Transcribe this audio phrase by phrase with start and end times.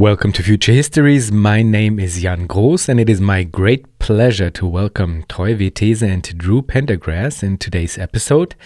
[0.00, 1.30] Welcome to Future Histories.
[1.30, 6.02] My name is Jan Groß, and it is my great pleasure to welcome Troy Vettese
[6.02, 8.56] and Drew Pendergrass in today's episode.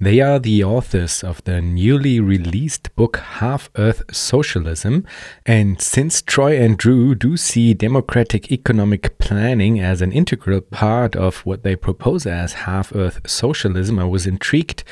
[0.00, 5.06] They are the authors of the newly released book Half Earth Socialism.
[5.44, 11.44] And since Troy and Drew do see democratic economic planning as an integral part of
[11.46, 14.84] what they propose as Half Earth Socialism, I was intrigued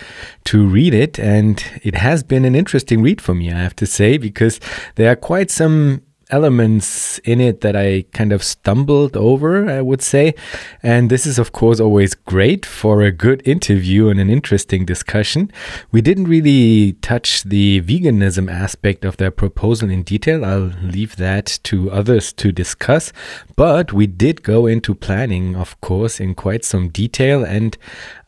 [0.45, 1.19] to read it.
[1.19, 4.61] And it has been an interesting read for me, I have to say, because
[4.97, 10.03] there are quite some elements in it that I kind of stumbled over, I would
[10.03, 10.35] say.
[10.83, 15.53] And this is, of course, always great for a good interview and an interesting discussion.
[15.93, 20.45] We didn't really touch the veganism aspect of their proposal in detail.
[20.45, 23.13] I'll leave that to others to discuss.
[23.55, 27.45] But we did go into planning, of course, in quite some detail.
[27.45, 27.77] And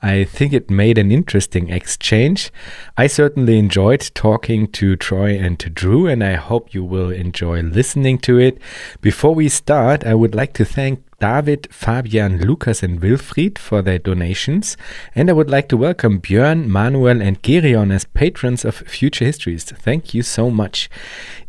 [0.00, 2.52] I think it made an interesting exchange.
[2.96, 7.62] I certainly enjoyed talking to Troy and to Drew, and I hope you will enjoy
[7.62, 8.58] listening to it.
[9.00, 13.98] Before we start, I would like to thank David, Fabian, Lucas, and Wilfried for their
[13.98, 14.76] donations.
[15.16, 19.64] And I would like to welcome Björn, Manuel, and Gerion as patrons of Future Histories.
[19.64, 20.88] Thank you so much.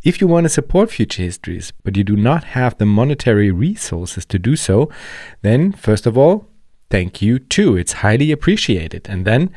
[0.02, 4.26] If you want to support Future Histories, but you do not have the monetary resources
[4.26, 4.90] to do so,
[5.44, 6.49] then first of all,
[6.90, 7.78] thank you too.
[7.78, 9.08] It's highly appreciated.
[9.10, 9.52] And then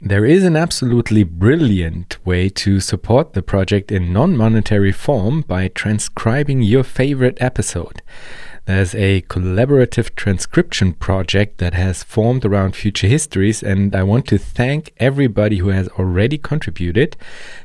[0.00, 5.68] there is an absolutely brilliant way to support the project in non monetary form by
[5.68, 8.02] transcribing your favorite episode.
[8.64, 14.38] There's a collaborative transcription project that has formed around future histories, and I want to
[14.38, 17.16] thank everybody who has already contributed.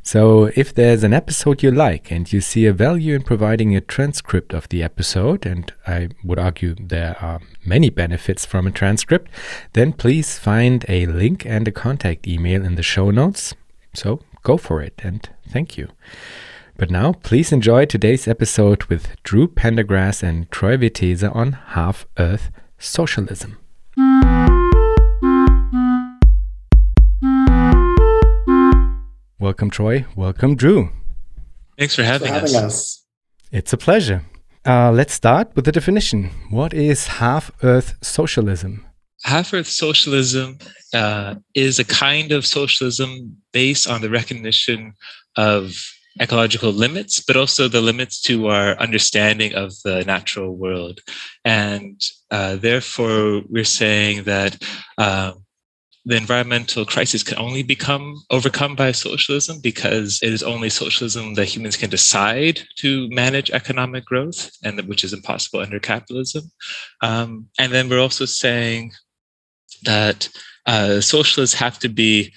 [0.01, 3.81] So, if there's an episode you like and you see a value in providing a
[3.81, 9.29] transcript of the episode, and I would argue there are many benefits from a transcript,
[9.73, 13.53] then please find a link and a contact email in the show notes.
[13.93, 15.89] So, go for it, and thank you.
[16.77, 22.51] But now, please enjoy today's episode with Drew Pendergrass and Troy Vettese on Half Earth
[22.77, 23.57] Socialism.
[29.39, 30.05] Welcome, Troy.
[30.15, 30.91] Welcome, Drew.
[31.79, 32.63] Thanks for having, for having us.
[32.63, 33.05] us.
[33.51, 34.21] It's a pleasure.
[34.63, 36.29] Uh, let's start with the definition.
[36.51, 38.85] What is half Earth socialism?
[39.23, 40.59] Half Earth socialism
[40.93, 44.93] uh, is a kind of socialism based on the recognition
[45.37, 45.73] of
[46.19, 50.99] ecological limits, but also the limits to our understanding of the natural world.
[51.45, 52.01] And
[52.31, 54.61] uh, therefore, we're saying that
[54.97, 55.45] um,
[56.07, 61.45] the environmental crisis can only become overcome by socialism because it is only socialism that
[61.45, 66.49] humans can decide to manage economic growth, and which is impossible under capitalism.
[67.01, 68.93] Um, and then we're also saying
[69.83, 70.29] that
[70.65, 72.33] uh, socialists have to be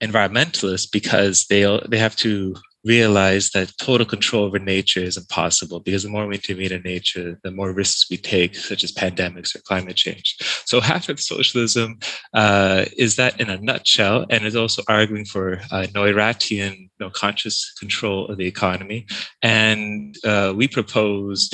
[0.00, 2.54] environmentalists because they they have to
[2.88, 7.38] realize that total control over nature is impossible because the more we intervene in nature,
[7.44, 10.36] the more risks we take, such as pandemics or climate change.
[10.64, 11.98] So, half of socialism
[12.34, 17.72] uh, is that in a nutshell, and is also arguing for uh, Neurathian, no conscious
[17.78, 19.06] control of the economy.
[19.42, 21.50] And uh, we propose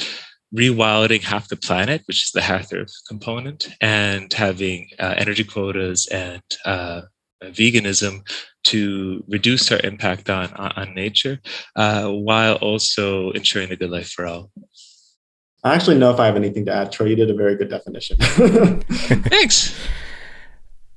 [0.55, 6.07] rewilding half the planet, which is the half Earth component, and having uh, energy quotas
[6.07, 7.03] and uh,
[7.43, 8.27] veganism
[8.65, 11.41] to reduce our impact on on nature,
[11.77, 14.51] uh, while also ensuring a good life for all.
[15.63, 16.93] I actually know if I have anything to add.
[16.93, 18.19] Troy, you did a very good definition.
[18.21, 19.75] Thanks.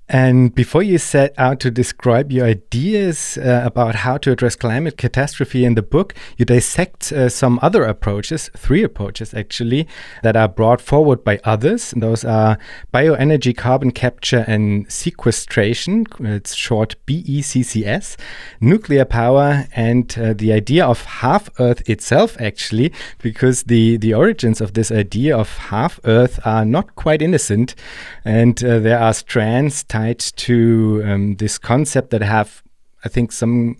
[0.09, 4.97] And before you set out to describe your ideas uh, about how to address climate
[4.97, 9.85] catastrophe in the book, you dissect uh, some other approaches, three approaches actually,
[10.23, 11.93] that are brought forward by others.
[11.97, 12.57] Those are
[12.93, 16.05] bioenergy, carbon capture, and sequestration.
[16.21, 18.15] It's short BECCS,
[18.61, 24.61] nuclear power, and uh, the idea of half Earth itself, actually, because the, the origins
[24.61, 27.75] of this idea of half Earth are not quite innocent.
[28.23, 32.63] And uh, there are strands tied to um, this concept that have,
[33.03, 33.77] I think, some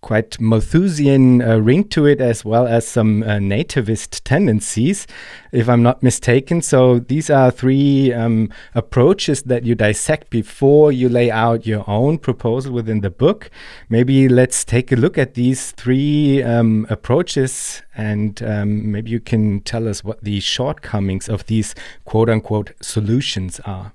[0.00, 5.06] quite Malthusian uh, ring to it, as well as some uh, nativist tendencies,
[5.52, 6.60] if I'm not mistaken.
[6.60, 12.18] So these are three um, approaches that you dissect before you lay out your own
[12.18, 13.48] proposal within the book.
[13.88, 19.60] Maybe let's take a look at these three um, approaches, and um, maybe you can
[19.60, 23.92] tell us what the shortcomings of these quote unquote solutions are.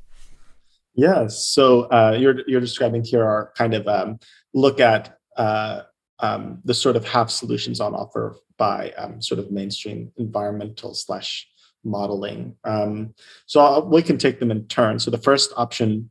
[0.98, 4.20] Yeah, so uh, you're you're describing here our kind of um,
[4.56, 5.84] look at uh,
[6.20, 11.48] um, the sort of half solutions on offer by um, sort of mainstream environmental slash
[11.84, 12.56] modeling.
[12.64, 13.14] Um,
[13.46, 14.98] so I'll, we can take them in turn.
[14.98, 16.10] So the first option,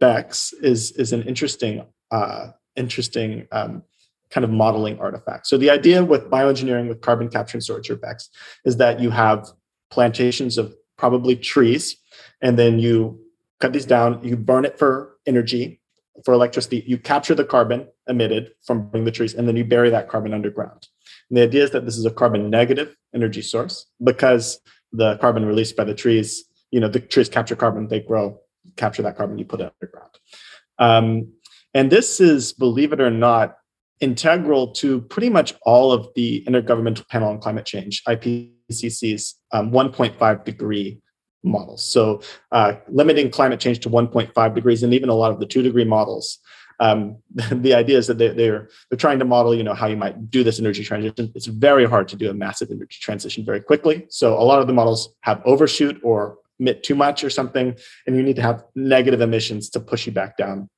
[0.00, 3.84] BECCS, is is an interesting uh, interesting um,
[4.30, 5.46] kind of modeling artifact.
[5.46, 8.30] So the idea with bioenergy with carbon capture and storage or BECCS
[8.64, 9.48] is that you have
[9.92, 11.96] plantations of probably trees,
[12.42, 13.23] and then you
[13.60, 15.80] cut these down, you burn it for energy,
[16.24, 19.90] for electricity, you capture the carbon emitted from burning the trees, and then you bury
[19.90, 20.88] that carbon underground.
[21.28, 24.60] And the idea is that this is a carbon negative energy source because
[24.92, 28.38] the carbon released by the trees, you know, the trees capture carbon, they grow,
[28.76, 30.10] capture that carbon, you put it underground.
[30.78, 31.32] Um,
[31.72, 33.56] and this is, believe it or not,
[34.00, 40.44] integral to pretty much all of the Intergovernmental Panel on Climate Change, IPCC's um, 1.5
[40.44, 41.00] degree
[41.44, 41.84] models.
[41.84, 45.62] So uh, limiting climate change to 1.5 degrees, and even a lot of the two
[45.62, 46.38] degree models.
[46.80, 47.18] Um,
[47.52, 50.30] the idea is that they, they're they're trying to model, you know, how you might
[50.30, 51.30] do this energy transition.
[51.34, 54.06] It's very hard to do a massive energy transition very quickly.
[54.08, 57.76] So a lot of the models have overshoot or emit too much or something,
[58.06, 60.68] and you need to have negative emissions to push you back down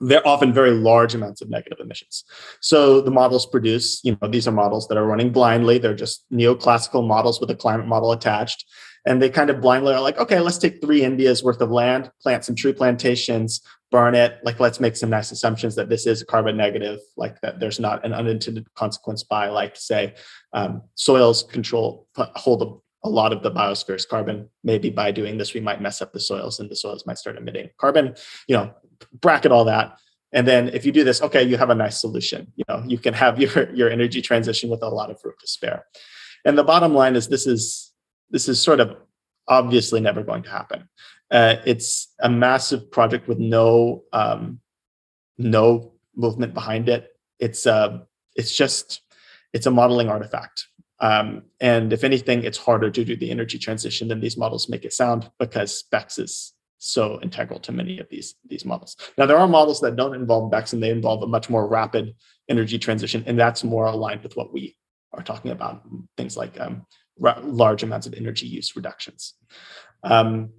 [0.00, 2.24] they're often very large amounts of negative emissions.
[2.60, 5.78] So the models produce, you know, these are models that are running blindly.
[5.78, 8.66] They're just neoclassical models with a climate model attached.
[9.06, 12.10] And they kind of blindly are like, okay, let's take three India's worth of land,
[12.22, 13.60] plant some tree plantations,
[13.90, 14.38] burn it.
[14.44, 18.04] Like, let's make some nice assumptions that this is carbon negative, like that there's not
[18.04, 20.14] an unintended consequence by, like, say,
[20.54, 24.48] um, soils control, hold a, a lot of the biosphere's carbon.
[24.62, 27.36] Maybe by doing this, we might mess up the soils and the soils might start
[27.36, 28.14] emitting carbon.
[28.48, 28.74] You know,
[29.20, 29.98] bracket all that.
[30.32, 32.52] And then if you do this, okay, you have a nice solution.
[32.56, 35.46] You know, you can have your, your energy transition with a lot of room to
[35.46, 35.84] spare.
[36.44, 37.93] And the bottom line is this is
[38.30, 38.96] this is sort of
[39.48, 40.88] obviously never going to happen.
[41.30, 44.60] Uh, it's a massive project with no um,
[45.38, 47.08] no movement behind it.
[47.38, 48.00] It's uh,
[48.36, 49.02] it's just
[49.52, 50.68] it's a modeling artifact.
[51.00, 54.84] Um, and if anything, it's harder to do the energy transition than these models make
[54.84, 58.96] it sound because BECCS is so integral to many of these these models.
[59.18, 62.14] Now there are models that don't involve BECCS and they involve a much more rapid
[62.48, 64.76] energy transition, and that's more aligned with what we
[65.12, 65.82] are talking about.
[66.16, 66.86] Things like um,
[67.18, 69.34] large amounts of energy use reductions.
[70.02, 70.50] Um,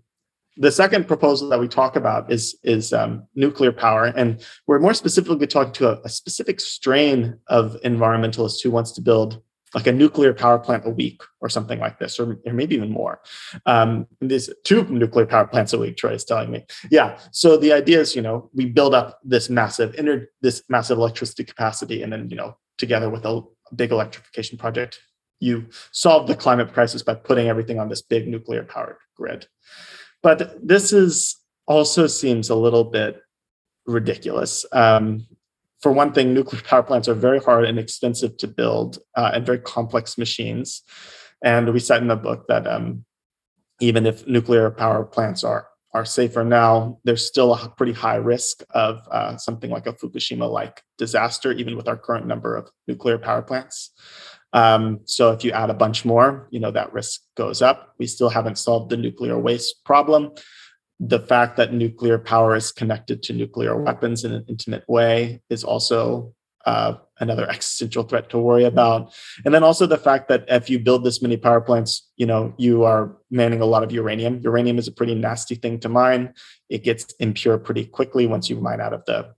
[0.58, 4.94] the second proposal that we talk about is is um, nuclear power, and we're more
[4.94, 9.42] specifically talking to a, a specific strain of environmentalists who wants to build
[9.74, 12.90] like a nuclear power plant a week or something like this, or, or maybe even
[12.90, 13.20] more.
[13.66, 16.66] Um, these two nuclear power plants a week, Troy is telling me.
[16.90, 17.20] Yeah.
[17.32, 21.44] So the idea is, you know, we build up this massive inner this massive electricity
[21.44, 23.42] capacity, and then you know, together with a
[23.76, 25.00] big electrification project,
[25.40, 29.48] you solve the climate crisis by putting everything on this big nuclear powered grid.
[30.24, 31.36] But this is
[31.68, 33.22] also seems a little bit
[33.86, 34.66] ridiculous.
[34.72, 35.28] Um,
[35.82, 39.46] for one thing, nuclear power plants are very hard and expensive to build uh, and
[39.46, 40.82] very complex machines.
[41.44, 43.06] And we said in the book that um,
[43.80, 48.64] even if nuclear power plants are are safer now, there's still a pretty high risk
[48.72, 53.42] of uh, something like a Fukushima-like disaster, even with our current number of nuclear power
[53.42, 53.92] plants.
[54.56, 57.94] Um, so if you add a bunch more, you know that risk goes up.
[58.00, 60.32] We still haven't solved the nuclear waste problem
[61.00, 65.64] the fact that nuclear power is connected to nuclear weapons in an intimate way is
[65.64, 66.34] also
[66.66, 69.14] uh, another existential threat to worry about.
[69.44, 72.54] And then also the fact that if you build this many power plants, you know,
[72.58, 74.40] you are manning a lot of uranium.
[74.42, 76.34] Uranium is a pretty nasty thing to mine.
[76.70, 79.34] It gets impure pretty quickly once you mine out of the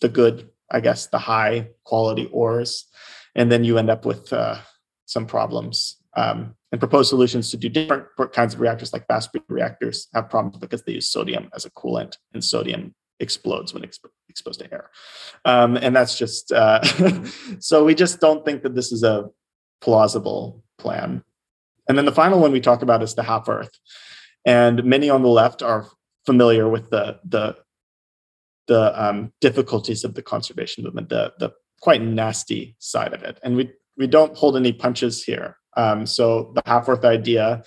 [0.00, 2.86] the good, I guess, the high quality ores,
[3.34, 4.58] and then you end up with uh,
[5.06, 5.96] some problems.
[6.16, 10.28] Um, and proposed solutions to do different kinds of reactors like fast breeder reactors have
[10.28, 14.72] problems because they use sodium as a coolant and sodium explodes when exp- exposed to
[14.72, 14.90] air.
[15.44, 16.82] Um, and that's just uh,
[17.60, 19.28] so we just don't think that this is a
[19.80, 21.22] plausible plan.
[21.88, 23.78] And then the final one we talk about is the half earth.
[24.46, 25.86] And many on the left are
[26.24, 27.56] familiar with the the
[28.68, 31.50] the um, difficulties of the conservation movement the the
[31.80, 36.52] quite nasty side of it and we we don't hold any punches here um, so
[36.54, 37.62] the half earth idea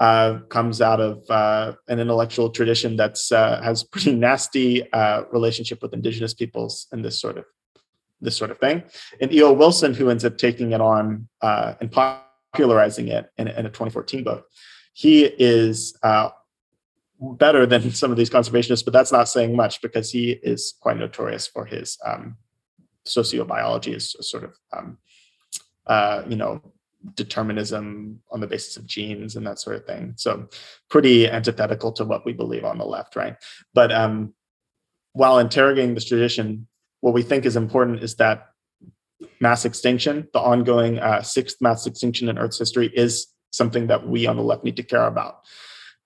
[0.00, 5.80] uh, comes out of uh, an intellectual tradition that's uh, has pretty nasty uh, relationship
[5.80, 7.44] with indigenous peoples and this sort of
[8.20, 8.82] this sort of thing.
[9.20, 9.52] And E.O.
[9.52, 14.24] Wilson, who ends up taking it on uh, and popularizing it in, in, a 2014
[14.24, 14.46] book,
[14.92, 16.30] he is uh,
[17.20, 20.96] better than some of these conservationists, but that's not saying much because he is quite
[20.96, 22.36] notorious for his um,
[23.06, 24.98] sociobiology, is sort of um,
[26.28, 26.62] you know
[27.14, 30.14] determinism on the basis of genes and that sort of thing.
[30.16, 30.48] So
[30.88, 33.36] pretty antithetical to what we believe on the left, right?
[33.74, 34.34] But um,
[35.12, 36.68] while interrogating this tradition,
[37.00, 38.48] what we think is important is that
[39.40, 44.26] mass extinction, the ongoing uh, sixth mass extinction in Earth's history, is something that we
[44.26, 45.40] on the left need to care about.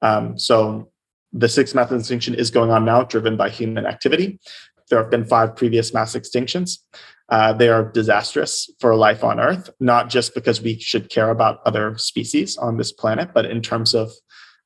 [0.03, 0.91] Um, so
[1.33, 4.41] the sixth mass extinction is going on now, driven by human activity.
[4.89, 6.79] There have been five previous mass extinctions.
[7.29, 11.61] uh, they are disastrous for life on Earth, not just because we should care about
[11.67, 14.13] other species on this planet, but in terms of,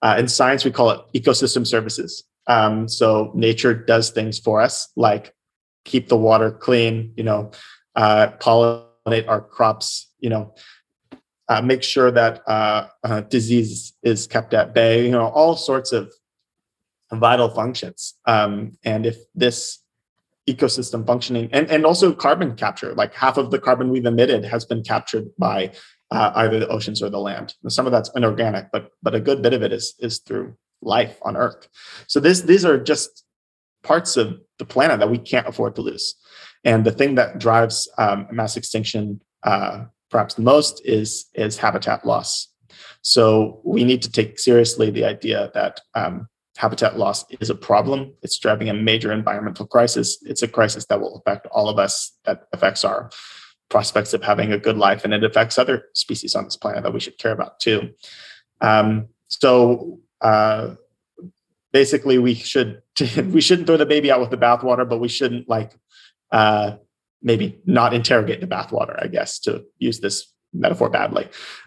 [0.03, 2.25] uh, in science, we call it ecosystem services.
[2.47, 5.35] Um, so nature does things for us, like
[5.85, 7.51] keep the water clean, you know,
[7.97, 10.55] uh, pollinate our crops, you know,
[11.49, 15.93] uh, make sure that uh, uh, disease is kept at bay, you know, all sorts
[15.93, 16.13] of
[17.13, 18.15] vital functions.
[18.27, 19.80] Um, and if this
[20.53, 21.49] ecosystem functioning.
[21.53, 25.27] And, and also carbon capture like half of the carbon we've emitted has been captured
[25.39, 25.73] by
[26.11, 27.55] uh, either the oceans or the land.
[27.69, 31.19] Some of that's inorganic but but a good bit of it is is through life
[31.23, 31.69] on earth.
[32.07, 33.25] So this these are just
[33.83, 36.15] parts of the planet that we can't afford to lose.
[36.65, 42.05] And the thing that drives um, mass extinction uh, perhaps the most is is habitat
[42.05, 42.49] loss.
[43.03, 46.29] So we need to take seriously the idea that um,
[46.61, 48.13] habitat loss is a problem.
[48.23, 50.19] It's driving a major environmental crisis.
[50.23, 53.11] It's a crisis that will affect all of us, that affects our
[53.71, 56.93] prospects of having a good life, and it affects other species on this planet that
[56.93, 57.95] we should care about too.
[58.61, 60.75] Um, so uh,
[61.73, 62.83] basically, we should
[63.33, 65.73] we shouldn't throw the baby out with the bathwater, but we shouldn't like
[66.31, 66.77] uh,
[67.23, 69.03] maybe not interrogate the bathwater.
[69.03, 71.27] I guess to use this metaphor badly.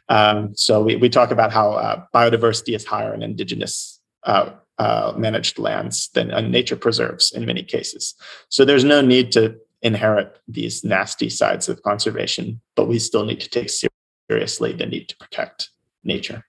[0.09, 5.13] Um, so we, we talk about how uh, biodiversity is higher in indigenous uh, uh,
[5.17, 8.15] managed lands than uh, nature preserves in many cases.
[8.49, 13.41] So there's no need to inherit these nasty sides of conservation, but we still need
[13.41, 13.69] to take
[14.29, 15.69] seriously the need to protect
[16.03, 16.45] nature.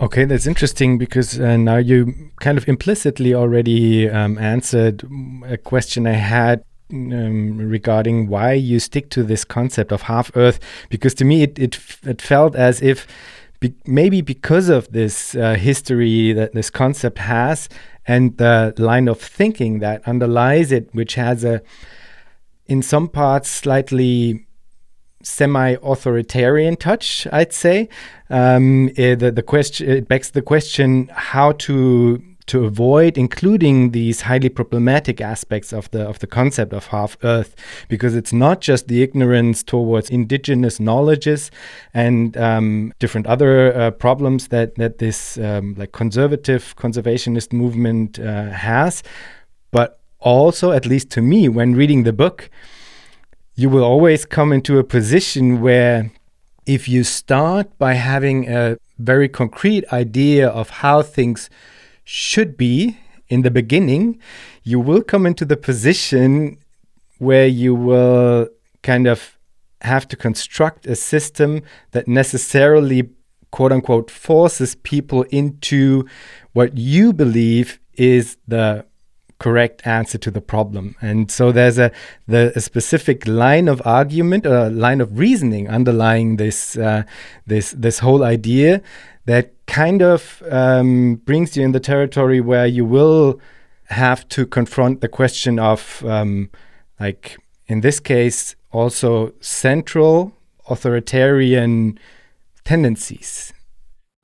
[0.00, 5.02] Okay, that's interesting because uh, now you kind of implicitly already um, answered
[5.44, 10.60] a question I had um, regarding why you stick to this concept of half Earth.
[10.88, 13.08] Because to me, it it, it felt as if
[13.60, 17.68] be maybe because of this uh, history that this concept has
[18.06, 21.60] and the line of thinking that underlies it, which has a,
[22.66, 24.46] in some parts, slightly
[25.22, 27.88] semi-authoritarian touch, I'd say.
[28.30, 34.22] Um, it, the, the question it begs the question how to to avoid including these
[34.22, 37.54] highly problematic aspects of the of the concept of half earth
[37.88, 41.50] because it's not just the ignorance towards indigenous knowledges
[41.94, 48.50] and um, different other uh, problems that that this um, like conservative conservationist movement uh,
[48.50, 49.02] has
[49.70, 52.50] but also at least to me when reading the book
[53.54, 56.10] you will always come into a position where
[56.66, 61.48] if you start by having a very concrete idea of how things
[62.08, 62.96] should be
[63.28, 64.18] in the beginning,
[64.62, 66.56] you will come into the position
[67.18, 68.48] where you will
[68.82, 69.36] kind of
[69.82, 71.60] have to construct a system
[71.90, 73.10] that necessarily,
[73.50, 76.06] quote unquote, forces people into
[76.54, 78.86] what you believe is the
[79.38, 80.96] correct answer to the problem.
[81.00, 81.92] And so there's a,
[82.26, 87.04] the, a specific line of argument or a line of reasoning underlying this uh,
[87.46, 88.82] this this whole idea
[89.26, 93.38] that kind of um, brings you in the territory where you will
[93.90, 96.50] have to confront the question of, um,
[96.98, 100.32] like in this case, also central
[100.68, 101.98] authoritarian
[102.64, 103.52] tendencies.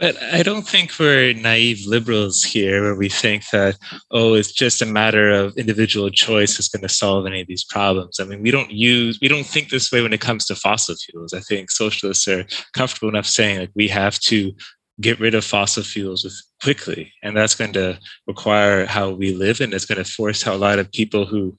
[0.01, 3.79] But I don't think we're naive liberals here where we think that,
[4.11, 7.65] oh, it's just a matter of individual choice is going to solve any of these
[7.65, 8.19] problems.
[8.19, 10.97] I mean, we don't use, we don't think this way when it comes to fossil
[10.97, 11.33] fuels.
[11.33, 14.53] I think socialists are comfortable enough saying like we have to
[15.01, 19.61] get rid of fossil fuels with quickly and that's going to require how we live
[19.61, 21.57] and it's going to force how a lot of people who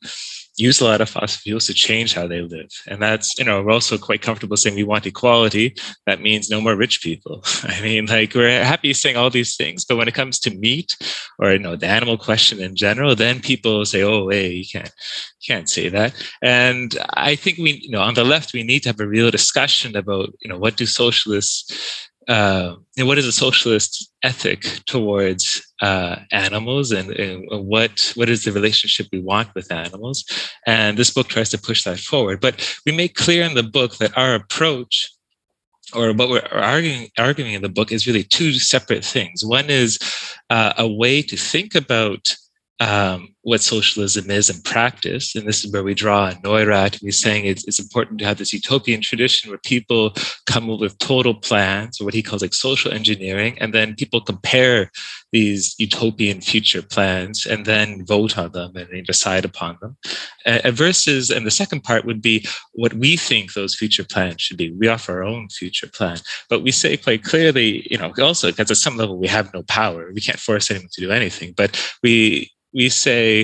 [0.58, 2.70] use a lot of fossil fuels to change how they live.
[2.88, 5.76] And that's you know we're also quite comfortable saying we want equality.
[6.06, 7.44] That means no more rich people.
[7.64, 10.98] I mean like we're happy saying all these things but when it comes to meat
[11.40, 14.92] or you know the animal question in general then people say oh hey you can't
[15.42, 16.14] you can't say that.
[16.42, 19.32] And i think we you know on the left we need to have a real
[19.32, 25.66] discussion about you know what do socialists uh, and what is a socialist ethic towards
[25.82, 30.26] uh, animals and, and, what what is the relationship we want with animals?
[30.66, 33.98] And this book tries to push that forward but we make clear in the book
[33.98, 35.12] that our approach
[35.94, 39.46] or what we're arguing arguing in the book is really two separate things.
[39.46, 40.00] One is
[40.50, 42.36] uh, a way to think about
[42.80, 45.36] um, what socialism is in practice.
[45.36, 47.00] And this is where we draw on Neurath.
[47.04, 50.16] We're saying it's, it's important to have this utopian tradition where people
[50.48, 54.20] come up with total plans, or what he calls like social engineering, and then people
[54.20, 54.90] compare
[55.32, 59.96] these utopian future plans and then vote on them and decide upon them.
[60.48, 64.58] Uh, versus, and the second part would be what we think those future plans should
[64.58, 64.72] be.
[64.72, 66.18] We offer our own future plan,
[66.50, 69.62] but we say quite clearly, you know, also because at some level we have no
[69.64, 70.12] power.
[70.12, 73.35] We can't force anyone to do anything, but we we say,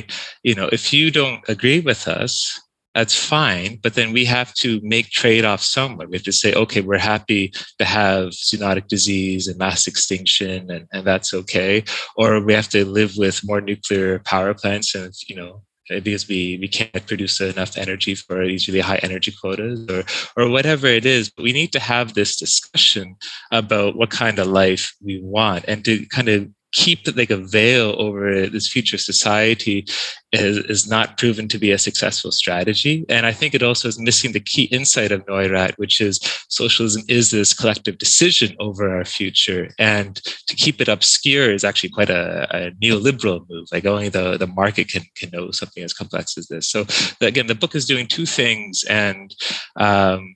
[0.44, 2.60] you know, if you don't agree with us,
[2.96, 3.80] that's fine.
[3.82, 6.08] But then we have to make trade offs somewhere.
[6.08, 10.88] We have to say, okay, we're happy to have zoonotic disease and mass extinction, and,
[10.92, 11.84] and that's okay.
[12.18, 16.58] Or we have to live with more nuclear power plants and, you know, because we,
[16.62, 20.04] we can't produce enough energy for these really high energy quotas or
[20.38, 21.30] or whatever it is.
[21.30, 23.16] But we need to have this discussion
[23.52, 27.96] about what kind of life we want and to kind of keep like a veil
[27.98, 29.86] over this future society
[30.32, 33.06] is, is not proven to be a successful strategy.
[33.10, 37.04] And I think it also is missing the key insight of Neurath, which is socialism
[37.08, 39.70] is this collective decision over our future.
[39.78, 40.16] And
[40.48, 43.68] to keep it obscure is actually quite a, a neoliberal move.
[43.72, 46.70] Like only the, the market can, can know something as complex as this.
[46.70, 46.86] So
[47.20, 48.84] again, the book is doing two things.
[48.90, 49.36] And
[49.76, 50.36] um,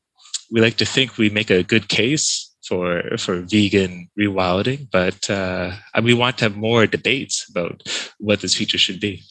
[0.52, 5.72] we like to think we make a good case for for vegan rewilding, but uh,
[6.04, 7.84] we want to have more debates about
[8.20, 9.24] what this future should be.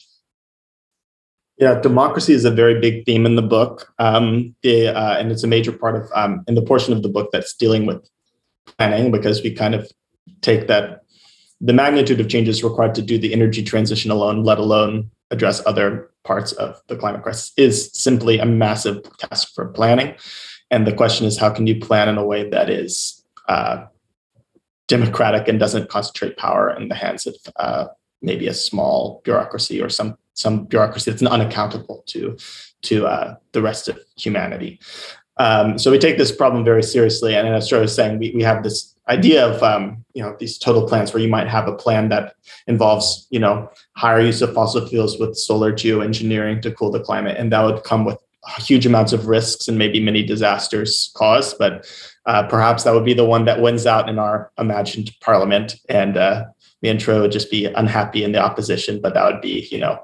[1.57, 5.43] Yeah, democracy is a very big theme in the book, um, the, uh, and it's
[5.43, 8.05] a major part of um, in the portion of the book that's dealing with
[8.77, 9.89] planning because we kind of
[10.41, 11.01] take that
[11.61, 16.11] the magnitude of changes required to do the energy transition alone, let alone address other
[16.25, 20.13] parts of the climate crisis, is simply a massive task for planning.
[20.71, 23.14] And the question is, how can you plan in a way that is
[23.47, 23.85] uh,
[24.87, 27.87] democratic and doesn't concentrate power in the hands of uh,
[28.21, 32.37] maybe a small bureaucracy or some some bureaucracy that's unaccountable to
[32.81, 34.79] to uh, the rest of humanity.
[35.37, 38.43] Um, so we take this problem very seriously, and as I was saying, we, we
[38.43, 41.75] have this idea of um, you know these total plans where you might have a
[41.75, 42.35] plan that
[42.67, 47.37] involves you know higher use of fossil fuels with solar geoengineering to cool the climate,
[47.37, 48.17] and that would come with
[48.57, 51.87] huge amounts of risks and maybe many disasters caused, but
[52.25, 55.75] uh, perhaps that would be the one that wins out in our imagined parliament.
[55.89, 56.45] And uh,
[56.81, 59.99] me would just be unhappy in the opposition, but that would be, you know,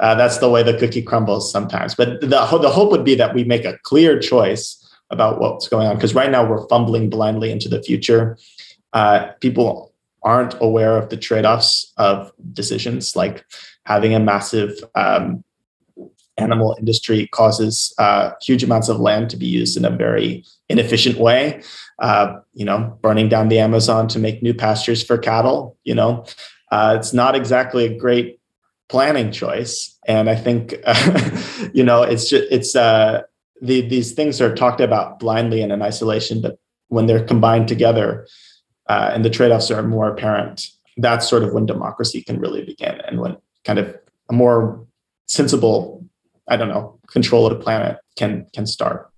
[0.00, 1.94] uh, that's the way the cookie crumbles sometimes.
[1.94, 4.78] But the, the hope would be that we make a clear choice
[5.10, 8.38] about what's going on, because right now we're fumbling blindly into the future.
[8.94, 13.44] Uh, people aren't aware of the trade offs of decisions like
[13.84, 15.44] having a massive um,
[16.38, 21.18] animal industry causes uh, huge amounts of land to be used in a very inefficient
[21.18, 21.62] way.
[21.98, 25.76] Uh, you know, burning down the Amazon to make new pastures for cattle.
[25.84, 26.24] You know,
[26.70, 28.40] uh, it's not exactly a great
[28.88, 29.98] planning choice.
[30.06, 30.74] And I think,
[31.74, 33.22] you know, it's just it's uh,
[33.60, 38.26] the, these things are talked about blindly and in isolation, but when they're combined together
[38.88, 40.66] uh, and the trade-offs are more apparent,
[40.98, 43.96] that's sort of when democracy can really begin and when kind of
[44.28, 44.84] a more
[45.26, 46.04] sensible
[46.48, 49.08] I don't know, control of the planet can can start.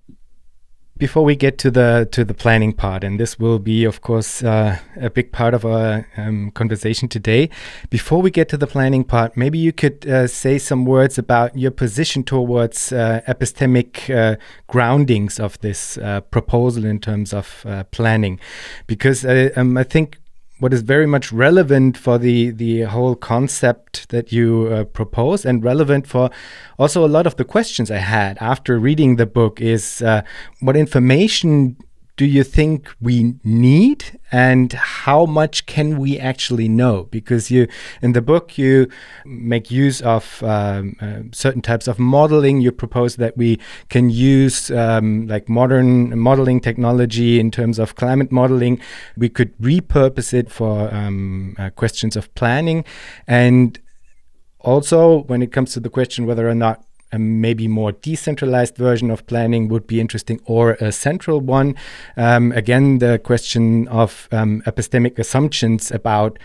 [0.97, 4.45] Before we get to the to the planning part, and this will be, of course,
[4.45, 7.51] uh, a big part of our um, conversation today.
[7.91, 11.59] Before we get to the planning part, maybe you could uh, say some words about
[11.59, 14.37] your position towards uh, epistemic uh,
[14.69, 18.39] groundings of this uh, proposal in terms of uh, planning,
[18.87, 19.25] because
[19.57, 20.19] um, I think
[20.65, 25.63] what is very much relevant for the the whole concept that you uh, propose and
[25.63, 26.31] relevant for
[26.79, 30.23] also a lot of the questions I had after reading the book is uh,
[30.61, 31.77] what information
[32.17, 37.05] do you think we need and how much can we actually know?
[37.11, 37.67] Because you
[38.03, 38.89] in the book you
[39.25, 42.61] make use of um, uh, certain types of modeling.
[42.61, 48.31] You propose that we can use um, like modern modeling technology in terms of climate
[48.31, 48.81] modeling.
[49.17, 52.85] We could repurpose it for um, uh, questions of planning.
[53.27, 53.81] And
[54.61, 59.11] also when it comes to the question whether or not a maybe more decentralized version
[59.11, 61.77] of planning would be interesting or a central one.
[62.17, 66.39] Um, again, the question of um, epistemic assumptions about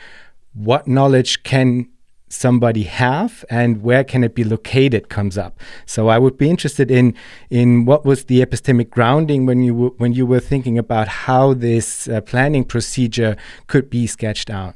[0.53, 1.89] what knowledge can
[2.31, 6.91] somebody have and where can it be located comes up so i would be interested
[6.91, 7.15] in
[7.49, 12.07] in what was the epistemic grounding when you when you were thinking about how this
[12.07, 14.75] uh, planning procedure could be sketched out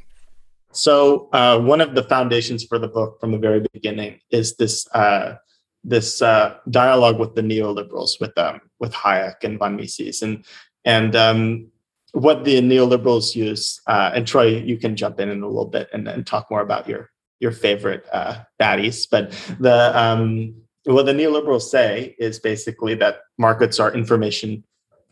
[0.72, 4.88] so uh, one of the foundations for the book from the very beginning is this
[4.96, 5.36] uh,
[5.84, 10.46] this uh, dialogue with the neoliberals, with um, with Hayek and von Mises, and
[10.86, 11.68] and um,
[12.14, 13.82] what the neoliberals use.
[13.88, 16.62] Uh, and Troy, you can jump in in a little bit and, and talk more
[16.62, 19.08] about your your favorite uh, baddies.
[19.10, 24.64] But the um, what the neoliberals say is basically that markets are information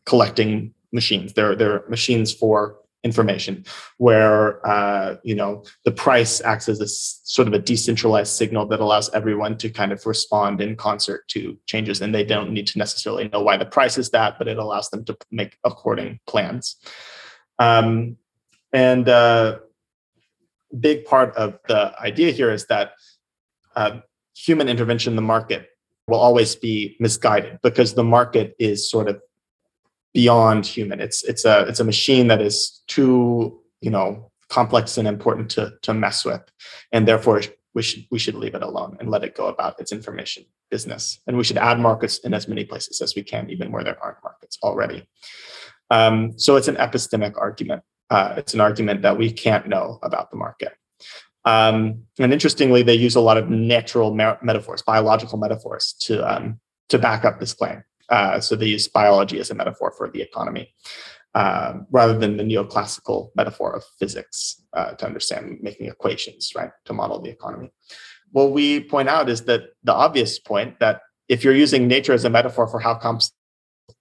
[0.06, 1.34] collecting machines.
[1.34, 3.66] They're they're machines for information
[3.98, 8.80] where uh, you know the price acts as a sort of a decentralized signal that
[8.80, 12.02] allows everyone to kind of respond in concert to changes.
[12.02, 14.90] And they don't need to necessarily know why the price is that but it allows
[14.90, 16.76] them to make according plans.
[17.60, 18.18] Um,
[18.74, 19.60] and uh,
[20.80, 22.94] big part of the idea here is that
[23.76, 24.00] uh,
[24.36, 25.70] human intervention in the market
[26.08, 29.22] will always be misguided because the market is sort of
[30.14, 31.00] beyond human.
[31.00, 35.74] It's it's a it's a machine that is too you know complex and important to
[35.82, 36.42] to mess with,
[36.92, 37.42] and therefore
[37.74, 41.20] we should we should leave it alone and let it go about its information business.
[41.28, 44.02] And we should add markets in as many places as we can, even where there
[44.02, 45.08] aren't markets already.
[45.90, 47.84] Um, so it's an epistemic argument.
[48.10, 50.74] Uh, it's an argument that we can't know about the market.
[51.44, 57.00] Um, and interestingly, they use a lot of natural metaphors, biological metaphors, to um, to
[57.00, 57.84] back up this claim.
[58.12, 60.74] Uh, so they use biology as a metaphor for the economy,
[61.34, 66.94] uh, rather than the neoclassical metaphor of physics uh, to understand making equations, right, to
[66.94, 67.72] model the economy.
[68.32, 72.26] What we point out is that the obvious point that if you're using nature as
[72.26, 73.20] a metaphor for how com-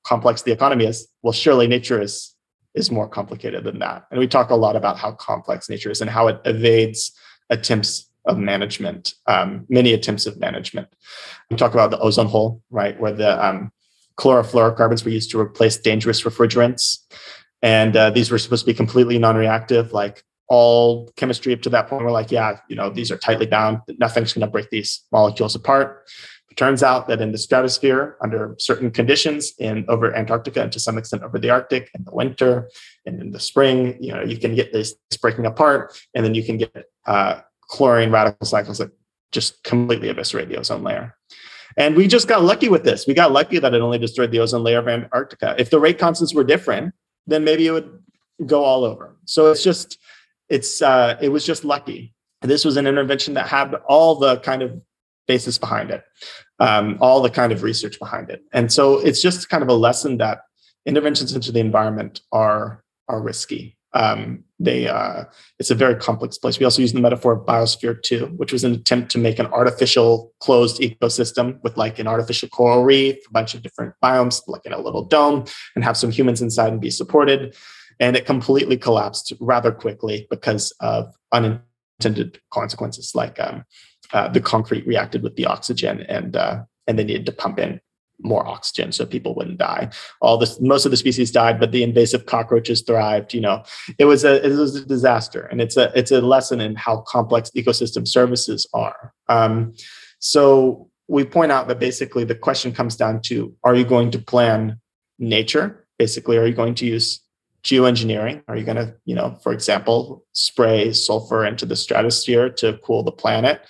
[0.05, 2.35] complex the economy is, well, surely nature is
[2.75, 4.07] is more complicated than that.
[4.11, 7.13] And we talk a lot about how complex nature is and how it evades
[7.51, 10.89] attempts of management, um, many attempts of management.
[11.51, 13.73] We talk about the ozone hole, right, where the um,
[14.17, 16.99] chlorofluorocarbons were used to replace dangerous refrigerants.
[17.63, 21.71] And uh, these were supposed to be completely non reactive, like all chemistry up to
[21.71, 22.05] that point.
[22.05, 25.55] We're like, yeah, you know, these are tightly bound, nothing's going to break these molecules
[25.55, 26.09] apart.
[26.51, 30.81] It turns out that in the stratosphere, under certain conditions in over Antarctica and to
[30.81, 32.69] some extent over the Arctic in the winter
[33.07, 36.43] and in the spring, you know, you can get this breaking apart, and then you
[36.43, 38.91] can get uh, chlorine radical cycles that
[39.31, 41.17] just completely eviscerate the ozone layer.
[41.77, 43.07] And we just got lucky with this.
[43.07, 45.55] We got lucky that it only destroyed the ozone layer of Antarctica.
[45.59, 46.95] If the rate constants were different,
[47.27, 48.03] then maybe it would
[48.47, 49.17] go all over.
[49.25, 49.99] So it's just,
[50.49, 52.15] it's, uh, it was just lucky.
[52.43, 54.81] This was an intervention that had all the kind of
[55.29, 56.03] basis behind it,
[56.59, 58.43] um, all the kind of research behind it.
[58.53, 60.41] And so it's just kind of a lesson that
[60.87, 63.77] interventions into the environment are are risky.
[63.93, 65.25] Um, they uh,
[65.59, 66.59] it's a very complex place.
[66.59, 69.47] We also use the metaphor of biosphere two, which was an attempt to make an
[69.47, 74.65] artificial closed ecosystem with like an artificial coral reef, a bunch of different biomes, like
[74.65, 77.57] in a little dome, and have some humans inside and be supported.
[77.99, 83.65] And it completely collapsed rather quickly because of unintended consequences, like um,
[84.13, 87.81] uh, the concrete reacted with the oxygen, and uh, and they needed to pump in
[88.23, 89.91] more oxygen so people wouldn't die.
[90.21, 93.35] All this, most of the species died, but the invasive cockroaches thrived.
[93.35, 93.65] You know,
[93.99, 96.99] it was a it was a disaster, and it's a it's a lesson in how
[97.03, 99.13] complex ecosystem services are.
[99.29, 99.75] Um,
[100.19, 104.19] so we point out that basically the question comes down to: Are you going to
[104.19, 104.81] plan
[105.19, 105.87] nature?
[105.99, 107.21] Basically, are you going to use
[107.63, 108.43] geoengineering?
[108.49, 113.03] Are you going to, you know, for example, spray sulfur into the stratosphere to cool
[113.03, 113.61] the planet?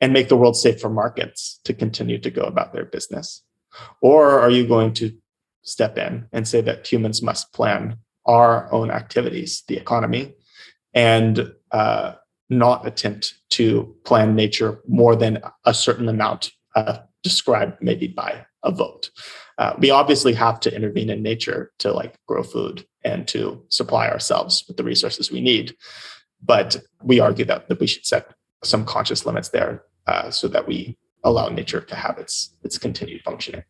[0.00, 3.42] and make the world safe for markets to continue to go about their business?
[4.00, 5.12] Or are you going to
[5.62, 10.34] step in and say that humans must plan our own activities, the economy,
[10.94, 12.14] and uh,
[12.48, 18.70] not attempt to plan nature more than a certain amount uh, described maybe by a
[18.70, 19.10] vote?
[19.58, 24.08] Uh, we obviously have to intervene in nature to like grow food and to supply
[24.08, 25.74] ourselves with the resources we need.
[26.42, 30.66] But we argue that, that we should set some conscious limits there uh, so that
[30.66, 33.64] we allow nature to have its its continued functioning.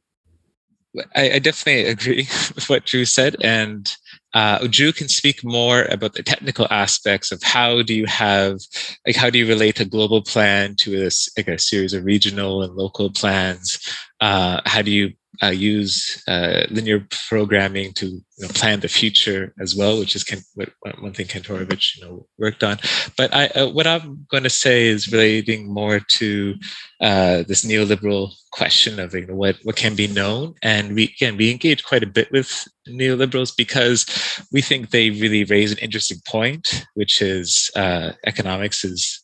[1.15, 2.17] I, I definitely agree
[2.55, 3.95] with what Drew said, and
[4.35, 8.59] uh, Drew can speak more about the technical aspects of how do you have,
[9.07, 12.63] like, how do you relate a global plan to a, like a series of regional
[12.63, 13.79] and local plans?
[14.21, 19.55] Uh, how do you uh, use uh, linear programming to you know, plan the future
[19.61, 20.71] as well, which is Ken, what,
[21.01, 22.79] one thing Kantorovich you know worked on.
[23.17, 26.55] But I, uh, what I'm going to say is relating more to
[27.01, 31.37] uh, this neoliberal question of you know, what what can be known, and we again
[31.37, 34.07] we engage quite a bit with neoliberals because
[34.53, 39.23] we think they really raise an interesting point, which is uh, economics is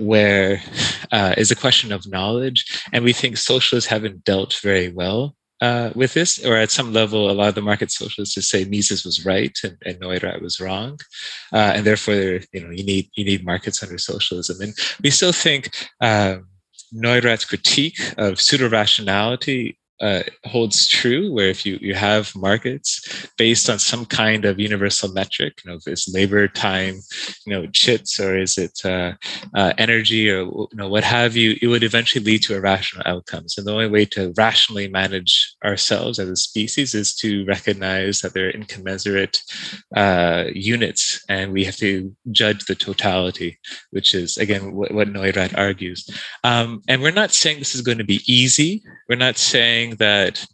[0.00, 0.62] where
[1.12, 5.90] uh, is a question of knowledge, and we think socialists haven't dealt very well uh,
[5.94, 9.04] with this, or at some level, a lot of the market socialists just say Mises
[9.04, 10.98] was right and, and Neurath was wrong,
[11.52, 15.32] uh, and therefore, you know, you need you need markets under socialism, and we still
[15.32, 15.70] think.
[16.00, 16.46] Um,
[16.92, 23.68] Neurath's critique of pseudo rationality uh, holds true, where if you, you have markets based
[23.68, 26.96] on some kind of universal metric, you know, if it's labor time,
[27.46, 29.12] you know, chits, or is it uh,
[29.54, 33.58] uh, energy, or you know, what have you, it would eventually lead to irrational outcomes.
[33.58, 38.32] And the only way to rationally manage ourselves as a species is to recognize that
[38.32, 39.42] they're incommensurate
[39.96, 43.58] uh, units, and we have to judge the totality,
[43.90, 46.08] which is again what, what Neurath argues.
[46.44, 48.82] Um, and we're not saying this is going to be easy.
[49.08, 50.46] We're not saying saying that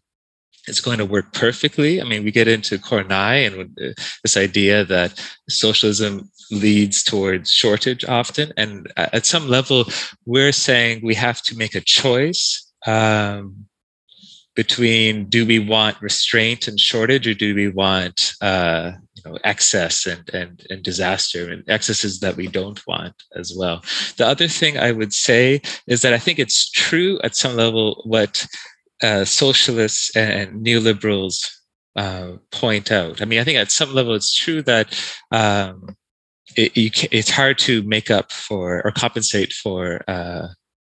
[0.68, 2.00] it's going to work perfectly.
[2.00, 5.14] I mean, we get into Kornai and this idea that
[5.48, 8.52] socialism leads towards shortage often.
[8.56, 9.84] And at some level,
[10.24, 13.66] we're saying we have to make a choice um,
[14.56, 20.06] between do we want restraint and shortage or do we want uh, you know excess
[20.06, 23.82] and, and and disaster and excesses that we don't want as well
[24.16, 28.02] the other thing i would say is that i think it's true at some level
[28.06, 28.46] what
[29.02, 31.48] uh, socialists and neoliberals
[31.96, 34.98] uh, point out i mean i think at some level it's true that
[35.30, 35.96] um,
[36.56, 36.72] it,
[37.12, 40.48] it's hard to make up for or compensate for uh,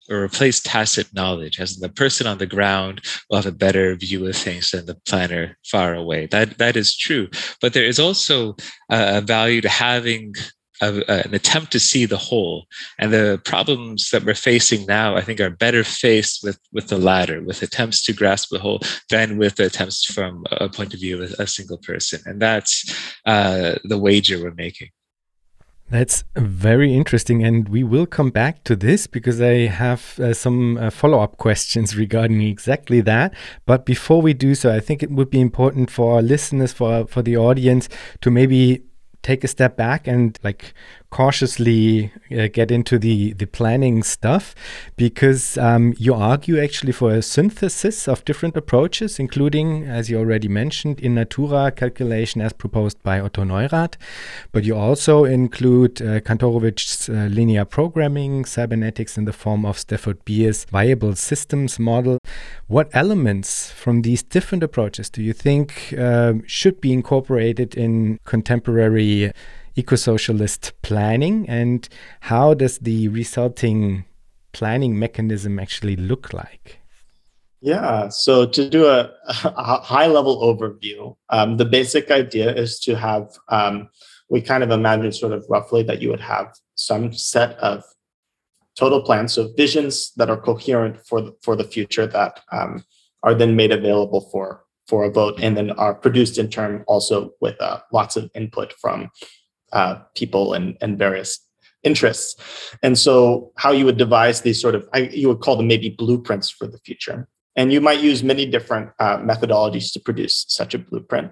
[0.09, 4.25] or replace tacit knowledge, as the person on the ground will have a better view
[4.27, 6.27] of things than the planner far away.
[6.27, 7.29] That that is true,
[7.61, 8.55] but there is also
[8.89, 10.33] a value to having
[10.81, 12.65] a, an attempt to see the whole.
[12.99, 16.97] And the problems that we're facing now, I think, are better faced with with the
[16.97, 21.21] latter, with attempts to grasp the whole, than with attempts from a point of view
[21.21, 22.21] of a single person.
[22.25, 22.93] And that's
[23.25, 24.89] uh, the wager we're making.
[25.87, 30.77] That's very interesting, and we will come back to this because I have uh, some
[30.77, 33.35] uh, follow up questions regarding exactly that.
[33.67, 37.05] But before we do so, I think it would be important for our listeners, for
[37.05, 37.87] for the audience,
[38.21, 38.81] to maybe
[39.25, 40.75] take a step back and like
[41.15, 44.53] cautiously uh, get into the the planning stuff
[44.97, 50.49] because um, you argue actually for a synthesis of different approaches, including, as you already
[50.49, 53.95] mentioned, in natura calculation as proposed by Otto Neurath.
[54.51, 60.19] But you also include uh, Kantorovich's uh, linear programming, cybernetics in the form of Stafford
[60.25, 62.17] Beer's viable systems model.
[62.67, 69.31] What elements from these different approaches do you think uh, should be incorporated in contemporary?
[69.75, 71.89] Eco-socialist planning and
[72.21, 74.05] how does the resulting
[74.51, 76.79] planning mechanism actually look like?
[77.61, 79.11] Yeah, so to do a,
[79.43, 83.89] a high level overview, um, the basic idea is to have, um,
[84.29, 87.83] we kind of imagine sort of roughly that you would have some set of
[88.75, 92.83] total plans, so visions that are coherent for the, for the future that um,
[93.23, 97.31] are then made available for for a vote and then are produced in turn also
[97.41, 99.09] with uh, lots of input from
[99.75, 101.39] uh, people and, and various
[101.83, 102.35] interests.
[102.81, 105.89] And so, how you would devise these sort of, I, you would call them maybe
[105.89, 107.27] blueprints for the future.
[107.55, 111.31] And you might use many different uh, methodologies to produce such a blueprint.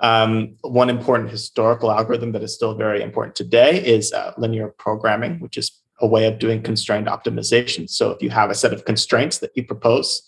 [0.00, 5.40] Um, one important historical algorithm that is still very important today is uh, linear programming,
[5.40, 5.70] which is
[6.00, 7.88] a way of doing constrained optimization.
[7.88, 10.22] So, if you have a set of constraints that you propose,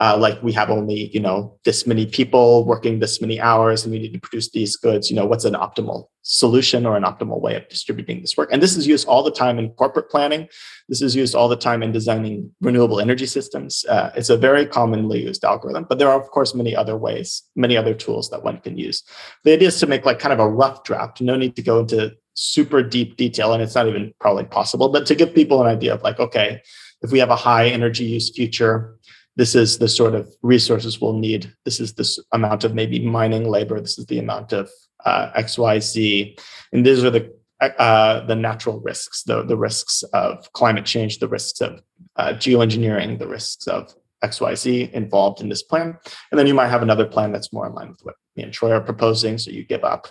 [0.00, 3.92] uh, like we have only you know this many people working this many hours and
[3.92, 7.40] we need to produce these goods you know what's an optimal solution or an optimal
[7.40, 8.50] way of distributing this work?
[8.52, 10.46] And this is used all the time in corporate planning.
[10.86, 13.86] This is used all the time in designing renewable energy systems.
[13.88, 17.42] Uh, it's a very commonly used algorithm but there are of course many other ways
[17.56, 19.02] many other tools that one can use.
[19.44, 21.20] The idea is to make like kind of a rough draft.
[21.20, 25.04] No need to go into super deep detail and it's not even probably possible but
[25.06, 26.62] to give people an idea of like okay
[27.02, 28.96] if we have a high energy use future
[29.38, 31.54] this is the sort of resources we'll need.
[31.64, 33.80] This is this amount of maybe mining labor.
[33.80, 34.68] This is the amount of
[35.06, 36.36] uh, X, Y, Z,
[36.72, 41.28] and these are the uh, the natural risks, the the risks of climate change, the
[41.28, 41.80] risks of
[42.16, 45.96] uh, geoengineering, the risks of X, Y, Z involved in this plan.
[46.30, 48.52] And then you might have another plan that's more in line with what me and
[48.52, 49.38] Troy are proposing.
[49.38, 50.08] So you give up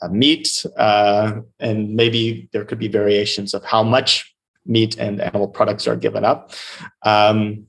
[0.00, 4.32] uh, meat, uh, and maybe there could be variations of how much
[4.64, 6.52] meat and animal products are given up.
[7.02, 7.66] Um,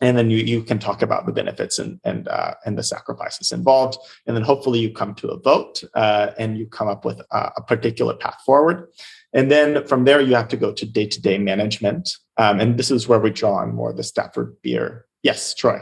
[0.00, 3.52] and then you you can talk about the benefits and and uh, and the sacrifices
[3.52, 7.20] involved, and then hopefully you come to a vote uh, and you come up with
[7.30, 8.88] a, a, particular path forward,
[9.32, 12.78] and then from there you have to go to day to day management, um, and
[12.78, 15.06] this is where we draw on more the Stafford Beer.
[15.22, 15.80] Yes, Troy.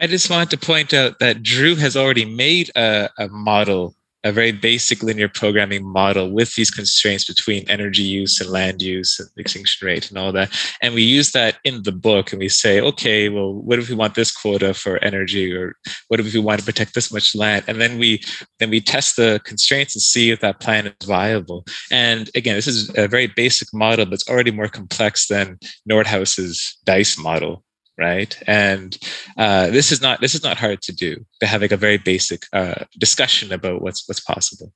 [0.00, 4.32] I just wanted to point out that Drew has already made a, a model a
[4.32, 9.28] very basic linear programming model with these constraints between energy use and land use and
[9.36, 10.50] extinction rate and all that.
[10.80, 13.94] And we use that in the book and we say, okay, well, what if we
[13.94, 15.76] want this quota for energy or
[16.08, 17.64] what if we want to protect this much land?
[17.66, 18.22] And then we
[18.58, 21.64] then we test the constraints and see if that plan is viable.
[21.90, 25.58] And again, this is a very basic model, but it's already more complex than
[25.88, 27.64] Nordhaus's DICE model
[27.98, 28.36] right?
[28.46, 28.96] And
[29.36, 31.98] uh, this is not this is not hard to do to have like a very
[31.98, 34.72] basic uh, discussion about what's what's possible.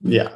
[0.00, 0.30] Yeah.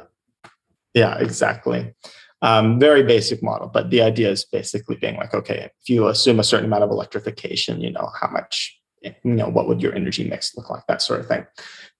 [0.93, 1.93] Yeah exactly.
[2.41, 6.41] Um, very basic model but the idea is basically being like okay if you assume
[6.41, 10.27] a certain amount of electrification you know how much you know what would your energy
[10.27, 11.45] mix look like that sort of thing.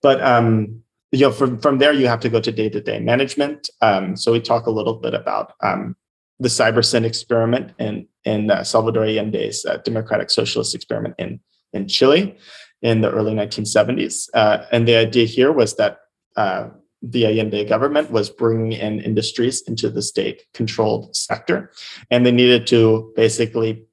[0.01, 3.69] But um you know from from there you have to go to day-to-day management.
[3.81, 5.95] Um, so we talk a little bit about um,
[6.39, 11.39] the CyberSyn experiment in, in uh, Salvador Allende's uh, democratic socialist experiment in,
[11.73, 12.35] in Chile
[12.81, 14.29] in the early 1970s.
[14.33, 15.99] Uh, and the idea here was that
[16.35, 16.69] uh,
[17.01, 21.71] the Allende government was bringing in industries into the state controlled sector.
[22.09, 23.85] And they needed to basically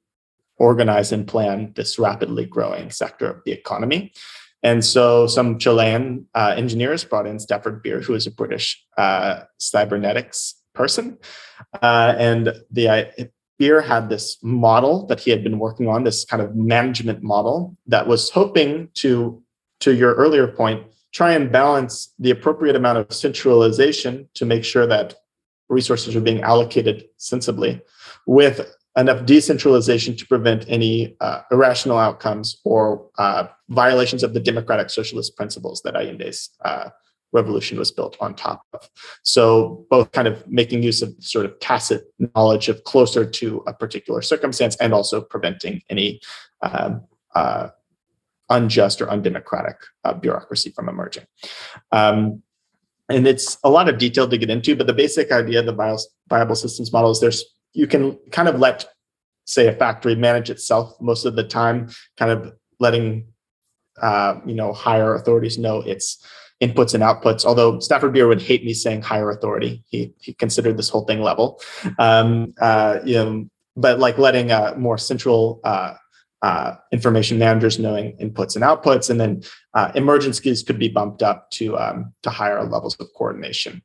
[0.57, 4.13] organize and plan this rapidly growing sector of the economy.
[4.63, 9.41] And so some Chilean uh, engineers brought in Stafford Beer, who is a British uh,
[9.57, 11.17] cybernetics person.
[11.81, 13.05] Uh, and the uh,
[13.57, 17.77] Beer had this model that he had been working on, this kind of management model
[17.87, 19.41] that was hoping to,
[19.81, 24.87] to your earlier point, try and balance the appropriate amount of centralization to make sure
[24.87, 25.15] that
[25.69, 27.81] resources are being allocated sensibly
[28.25, 34.89] with enough decentralization to prevent any uh, irrational outcomes or uh, violations of the democratic
[34.89, 36.89] socialist principles that Allende's uh,
[37.33, 38.89] revolution was built on top of.
[39.23, 42.03] So both kind of making use of sort of tacit
[42.35, 46.21] knowledge of closer to a particular circumstance and also preventing any
[46.61, 47.03] um,
[47.35, 47.69] uh,
[48.49, 51.25] unjust or undemocratic uh, bureaucracy from emerging.
[51.91, 52.43] Um,
[53.09, 56.07] and it's a lot of detail to get into, but the basic idea of the
[56.29, 58.85] viable systems model is there's you can kind of let
[59.45, 63.27] say a factory manage itself most of the time, kind of letting
[64.01, 66.25] uh, you know higher authorities know its
[66.61, 67.45] inputs and outputs.
[67.45, 71.21] Although Stafford Beer would hate me saying higher authority, he he considered this whole thing
[71.21, 71.59] level.
[71.97, 75.95] Um, uh, you know, but like letting uh, more central uh,
[76.41, 79.43] uh, information managers knowing inputs and outputs, and then
[79.73, 83.81] uh, emergencies could be bumped up to um, to higher levels of coordination.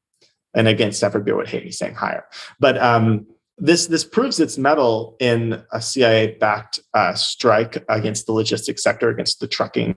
[0.55, 2.25] And again, Stafford Beer would hate me saying higher,
[2.61, 3.27] but um,
[3.59, 9.09] this this proves its mettle in a CIA backed uh, strike against the logistics sector,
[9.09, 9.97] against the trucking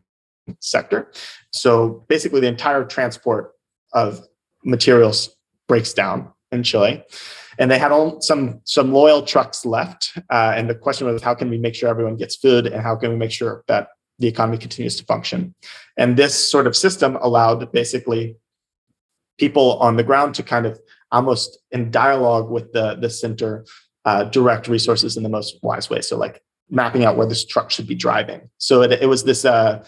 [0.60, 1.12] sector.
[1.52, 3.54] So basically, the entire transport
[3.94, 4.22] of
[4.64, 5.36] materials
[5.68, 7.04] breaks down in Chile,
[7.58, 10.12] and they had all, some some loyal trucks left.
[10.30, 12.96] Uh, and the question was, how can we make sure everyone gets food, and how
[12.96, 15.56] can we make sure that the economy continues to function?
[15.98, 18.38] And this sort of system allowed basically
[19.40, 20.80] people on the ground to kind of
[21.12, 23.66] almost in dialogue with the the center
[24.06, 27.72] uh, direct resources in the most wise way so like mapping out where this truck
[27.72, 29.84] should be driving so it, it was this uh,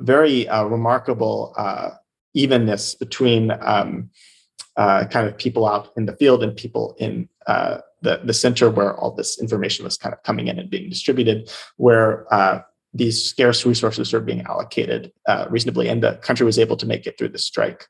[0.00, 1.90] very uh, remarkable uh,
[2.34, 4.10] evenness between um,
[4.76, 8.70] uh, kind of people out in the field and people in uh, the, the center
[8.70, 12.26] where all this information was kind of coming in and being distributed where
[12.96, 15.12] these scarce resources are being allocated
[15.48, 17.88] reasonably and the country was able to make it through the strike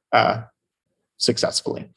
[1.19, 1.89] successfully.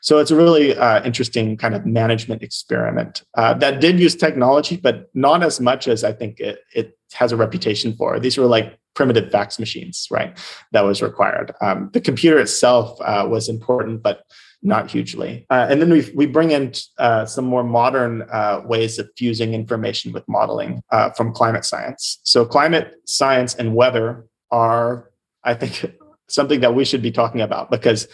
[0.00, 4.76] So it's a really uh, interesting kind of management experiment uh, that did use technology,
[4.76, 8.18] but not as much as I think it, it has a reputation for.
[8.20, 10.36] These were like primitive fax machines, right?
[10.72, 11.52] That was required.
[11.60, 14.24] Um, the computer itself uh, was important, but
[14.62, 15.46] not hugely.
[15.50, 19.52] Uh, and then we we bring in uh, some more modern uh, ways of fusing
[19.52, 20.82] information with modeling
[21.16, 22.20] from climate science.
[22.24, 25.10] So climate science and weather are,
[25.42, 25.92] I think,
[26.28, 28.08] something that we should be talking about because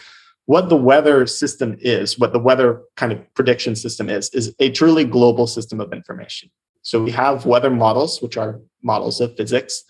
[0.47, 4.69] what the weather system is, what the weather kind of prediction system is, is a
[4.71, 6.51] truly global system of information.
[6.83, 9.85] So we have weather models, which are models of physics,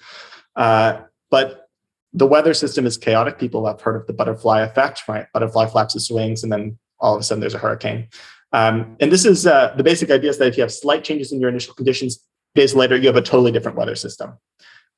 [0.61, 1.68] uh, but
[2.12, 3.38] the weather system is chaotic.
[3.38, 5.27] People have heard of the butterfly effect, right?
[5.33, 8.09] Butterfly flaps its wings, and then all of a sudden there's a hurricane.
[8.53, 11.33] Um, and this is uh, the basic idea is that if you have slight changes
[11.33, 12.23] in your initial conditions,
[12.55, 14.37] days later you have a totally different weather system.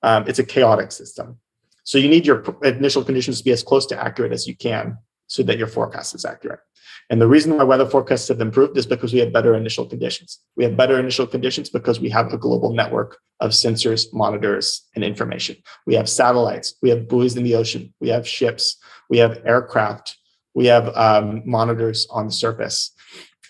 [0.02, 1.38] Um, it's a chaotic system.
[1.84, 4.98] So you need your initial conditions to be as close to accurate as you can
[5.32, 6.60] so that your forecast is accurate.
[7.08, 10.40] And the reason why weather forecasts have improved is because we have better initial conditions.
[10.56, 15.02] We have better initial conditions because we have a global network of sensors, monitors, and
[15.02, 15.56] information.
[15.86, 18.76] We have satellites, we have buoys in the ocean, we have ships,
[19.08, 20.18] we have aircraft,
[20.54, 22.92] we have um, monitors on the surface.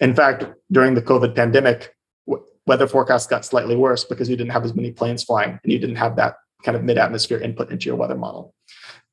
[0.00, 1.94] In fact, during the COVID pandemic,
[2.64, 5.80] weather forecasts got slightly worse because you didn't have as many planes flying and you
[5.80, 8.54] didn't have that kind of mid atmosphere input into your weather model.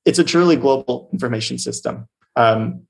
[0.05, 2.07] It's a truly global information system.
[2.39, 2.87] Um,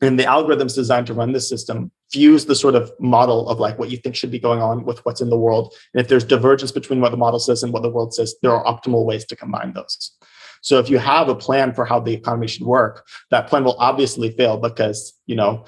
[0.00, 3.78] and the algorithms designed to run this system fuse the sort of model of like
[3.78, 5.72] what you think should be going on with what's in the world.
[5.94, 8.52] And if there's divergence between what the model says and what the world says, there
[8.52, 10.10] are optimal ways to combine those.
[10.60, 13.76] So if you have a plan for how the economy should work, that plan will
[13.78, 15.64] obviously fail because you know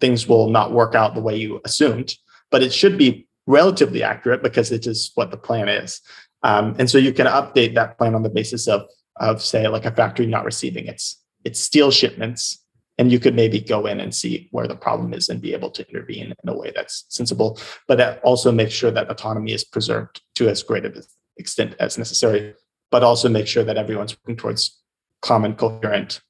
[0.00, 2.14] things will not work out the way you assumed.
[2.50, 6.00] But it should be relatively accurate because it is what the plan is.
[6.42, 8.82] Um, and so you can update that plan on the basis of
[9.16, 12.64] of say like a factory not receiving its it's steel shipments
[12.98, 15.70] and you could maybe go in and see where the problem is and be able
[15.70, 17.58] to intervene in a way that's sensible.
[17.86, 21.02] But that also make sure that autonomy is preserved to as great an
[21.36, 22.54] extent as necessary
[22.90, 24.80] but also make sure that everyone's working towards
[25.22, 26.20] common coherent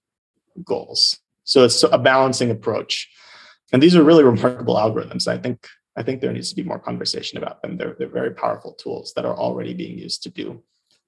[0.65, 1.19] goals.
[1.45, 3.09] So it's a balancing approach.
[3.73, 5.29] And these are really remarkable algorithms.
[5.29, 5.67] I think
[5.97, 7.77] i think there needs to be more conversation about them.
[7.77, 10.63] They're, they're very powerful tools that are already being used to do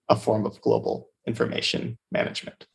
[0.09, 0.95] a form of global
[1.27, 2.67] information management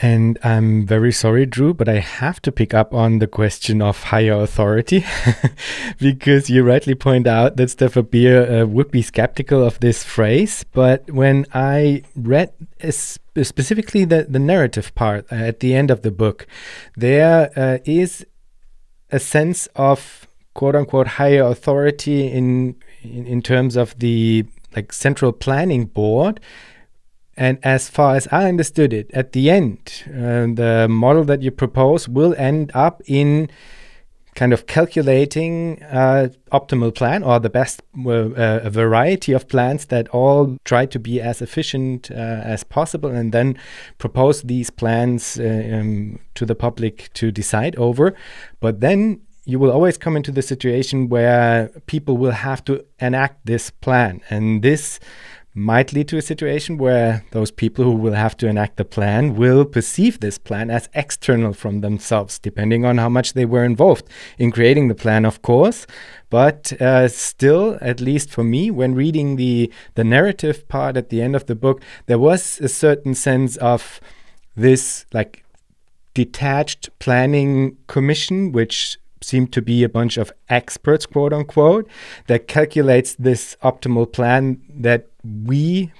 [0.00, 4.04] And I'm very sorry, Drew, but I have to pick up on the question of
[4.04, 5.04] higher authority
[5.98, 10.64] because you rightly point out that Stafford Beer uh, would be skeptical of this phrase.
[10.72, 16.12] But when I read specifically the, the narrative part uh, at the end of the
[16.12, 16.46] book,
[16.96, 18.24] there uh, is
[19.10, 24.44] a sense of quote unquote higher authority in, in, in terms of the
[24.76, 26.40] like central planning board
[27.38, 31.52] and as far as I understood it, at the end, uh, the model that you
[31.52, 33.48] propose will end up in
[34.34, 40.08] kind of calculating uh, optimal plan or the best uh, a variety of plans that
[40.08, 43.56] all try to be as efficient uh, as possible and then
[43.98, 48.14] propose these plans uh, um, to the public to decide over.
[48.60, 53.46] But then you will always come into the situation where people will have to enact
[53.46, 54.20] this plan.
[54.28, 55.00] And this
[55.58, 59.34] might lead to a situation where those people who will have to enact the plan
[59.34, 64.08] will perceive this plan as external from themselves, depending on how much they were involved
[64.38, 65.86] in creating the plan, of course.
[66.30, 71.20] But uh, still, at least for me, when reading the the narrative part at the
[71.20, 74.00] end of the book, there was a certain sense of
[74.56, 75.44] this like
[76.14, 81.88] detached planning commission, which seem to be a bunch of experts, quote unquote,
[82.26, 85.92] that calculates this optimal plan that we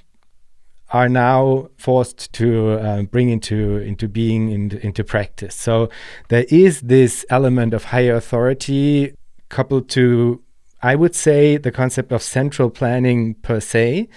[0.91, 5.55] are now forced to uh, bring into into being in, into practice.
[5.55, 5.91] So
[6.29, 9.15] there is this element of higher authority
[9.51, 10.43] coupled to,
[10.83, 14.09] I would say, the concept of central planning per se.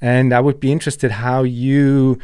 [0.00, 2.18] And I would be interested how you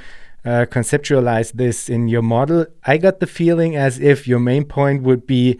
[0.44, 2.66] uh, conceptualize this in your model.
[2.84, 5.58] I got the feeling as if your main point would be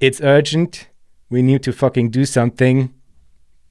[0.00, 0.88] it's urgent.
[1.30, 2.94] We need to fucking do something.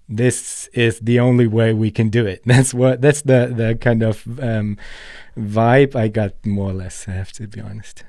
[0.10, 2.42] This is the only way we can do it.
[2.46, 3.02] That's what.
[3.02, 4.78] That's the the kind of um,
[5.38, 7.08] vibe I got more or less.
[7.08, 8.04] I have to be honest.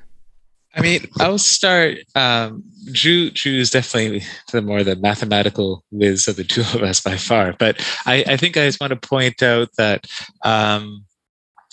[0.75, 1.97] I mean, I'll start.
[2.15, 7.01] Um, Drew, Drew is definitely the more the mathematical whiz of the two of us
[7.01, 7.53] by far.
[7.53, 10.05] But I, I think I just want to point out that
[10.43, 11.05] um,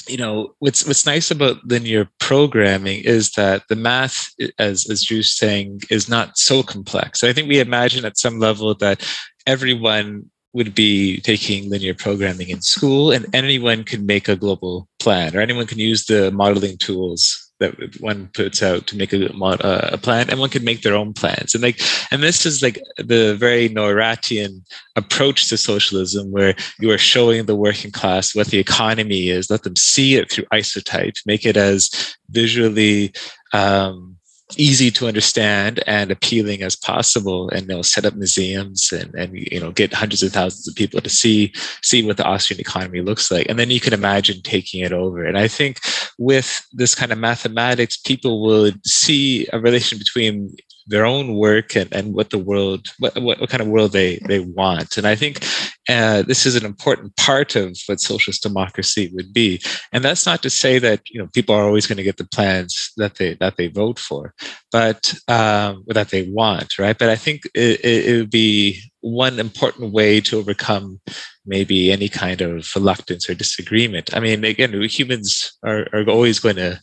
[0.09, 5.37] you know what's what's nice about linear programming is that the math as as drew's
[5.37, 7.25] saying is not so complex.
[7.25, 9.07] I think we imagine at some level that
[9.47, 15.37] everyone would be taking linear programming in school and anyone can make a global plan
[15.37, 19.91] or anyone can use the modeling tools that one puts out to make a, uh,
[19.93, 21.55] a plan and one can make their own plans.
[21.55, 21.81] And like
[22.11, 24.63] and this is like the very Neurathian
[24.95, 29.63] approach to socialism where you are showing the working class what the economy is let
[29.63, 33.13] them see it through isotype make it as visually
[33.53, 34.17] um,
[34.57, 39.59] easy to understand and appealing as possible and know set up museums and and you
[39.59, 43.31] know get hundreds of thousands of people to see see what the austrian economy looks
[43.31, 43.47] like.
[43.49, 45.25] And then you can imagine taking it over.
[45.25, 45.81] And i think
[46.19, 50.55] with this kind of mathematics people would see a relation between
[50.87, 54.21] their own work and, and what the world what, what, what kind of world they
[54.29, 54.97] they want.
[54.97, 55.45] And i think
[55.89, 59.61] uh, this is an important part of what socialist democracy would be
[59.93, 62.27] and that's not to say that you know people are always going to get the
[62.29, 64.35] plans that they that they vote for
[64.73, 69.39] but um, that they want right but i think it, it, it would be one
[69.39, 71.01] important way to overcome
[71.47, 74.15] maybe any kind of reluctance or disagreement.
[74.15, 76.81] I mean, again, humans are, are always going to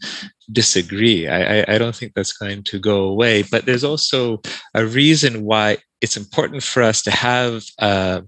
[0.51, 1.27] disagree.
[1.27, 3.43] I, I, don't think that's going to go away.
[3.43, 4.41] But there's also
[4.73, 8.21] a reason why it's important for us to have uh,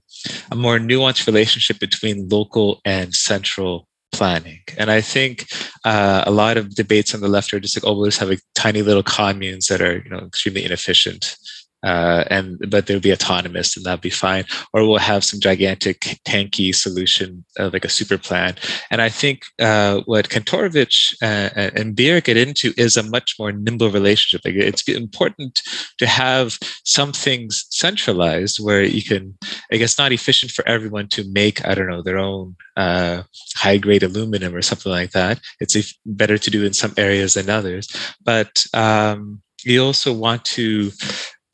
[0.51, 4.61] a more nuanced relationship between local and central planning.
[4.77, 5.47] And I think
[5.83, 8.29] uh, a lot of debates on the left are just like, oh, we'll just have
[8.29, 11.37] like tiny little communes that are, you know, extremely inefficient
[11.85, 14.43] uh, and but they'll be autonomous and that'll be fine.
[14.73, 18.55] Or we'll have some gigantic tanky solution uh, like a super plan.
[18.89, 23.51] And I think uh, what Kantorovich uh, and Beer get into is a much more
[23.51, 24.41] nimble relationship.
[24.43, 25.61] Like it's important
[25.99, 29.37] to have some things centralized where you can.
[29.71, 33.23] I guess not efficient for everyone to make I don't know their own uh,
[33.55, 35.39] high grade aluminum or something like that.
[35.59, 37.87] It's better to do in some areas than others,
[38.23, 40.91] but um, you also want to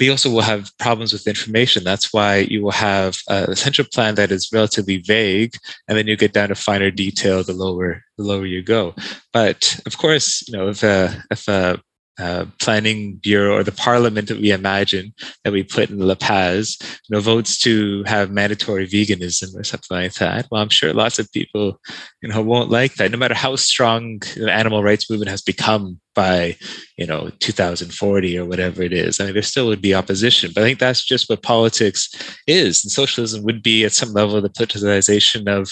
[0.02, 1.84] but also will have problems with information.
[1.84, 5.54] That's why you will have uh, a central plan that is relatively vague,
[5.88, 8.96] and then you get down to finer detail the lower the lower you go.
[9.32, 11.80] But of course, you know if a if a
[12.20, 16.78] uh, planning bureau or the parliament that we imagine that we put in La Paz,
[16.82, 20.48] you know, votes to have mandatory veganism or something like that.
[20.52, 21.80] Well, I'm sure lots of people,
[22.22, 23.12] you know, won't like that.
[23.12, 26.56] No matter how strong the animal rights movement has become by
[26.98, 29.20] you know 2040 or whatever it is.
[29.20, 32.10] I mean there still would be opposition but i think that's just what politics
[32.48, 35.72] is and socialism would be at some level the politicization of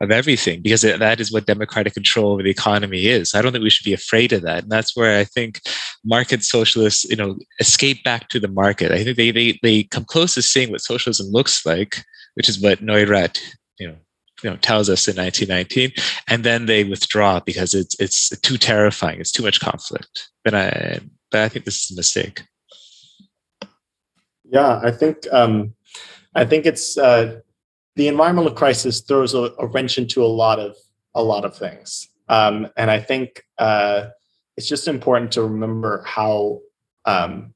[0.00, 3.34] of everything because that is what democratic control over the economy is.
[3.34, 5.60] I don't think we should be afraid of that and that's where i think
[6.04, 8.92] market socialists you know escape back to the market.
[8.92, 12.60] I think they they, they come close to seeing what socialism looks like which is
[12.60, 13.38] what neurath
[13.78, 13.96] you know
[14.42, 15.92] you know tells us in 1919
[16.28, 20.28] and then they withdraw because it's it's too terrifying it's too much conflict.
[20.44, 22.42] But i but i think this is a mistake.
[24.44, 25.74] Yeah i think um
[26.34, 27.40] i think it's uh
[27.96, 30.76] the environmental crisis throws a, a wrench into a lot of
[31.14, 32.08] a lot of things.
[32.28, 34.08] Um and i think uh
[34.56, 36.60] it's just important to remember how
[37.04, 37.54] um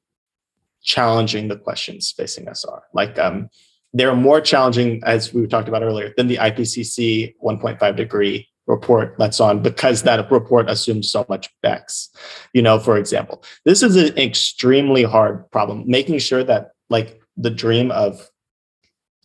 [0.83, 2.83] challenging the questions facing us are.
[2.93, 3.49] Like um
[3.93, 9.39] they're more challenging, as we talked about earlier, than the IPCC 1.5 degree report that's
[9.39, 12.09] on because that report assumes so much BECCS.
[12.53, 15.83] You know, for example, this is an extremely hard problem.
[15.87, 18.29] Making sure that like the dream of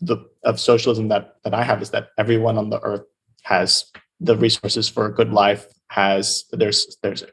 [0.00, 3.04] the of socialism that that I have is that everyone on the earth
[3.42, 3.90] has
[4.20, 7.24] the resources for a good life, has there's there's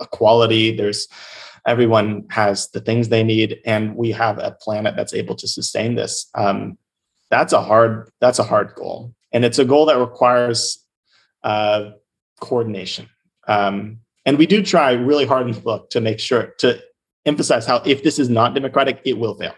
[0.00, 1.08] equality, there's
[1.68, 5.94] everyone has the things they need and we have a planet that's able to sustain
[5.94, 6.30] this.
[6.34, 6.78] Um,
[7.30, 9.14] that's a hard that's a hard goal.
[9.32, 10.84] And it's a goal that requires
[11.44, 11.90] uh,
[12.40, 13.08] coordination.
[13.46, 16.80] Um, and we do try really hard in the book to make sure to
[17.26, 19.54] emphasize how if this is not democratic it will fail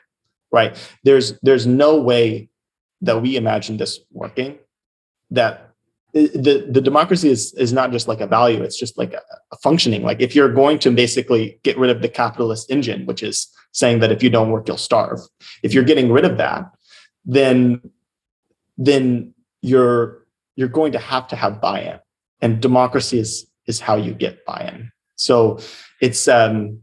[0.53, 0.77] right?
[1.05, 2.49] There's there's no way
[3.03, 4.59] that we imagine this working
[5.31, 5.70] that
[6.13, 9.21] the the democracy is is not just like a value it's just like a,
[9.53, 10.03] a, functioning.
[10.03, 14.01] Like if you're going to basically get rid of the capitalist engine which is saying
[14.01, 15.21] that if you don't work you'll starve.
[15.63, 16.71] If you're getting rid of that
[17.25, 17.81] then
[18.77, 21.99] then you're you're going to have to have buy-in
[22.41, 24.91] and democracy is is how you get buy-in.
[25.17, 25.61] So
[26.01, 26.81] it's um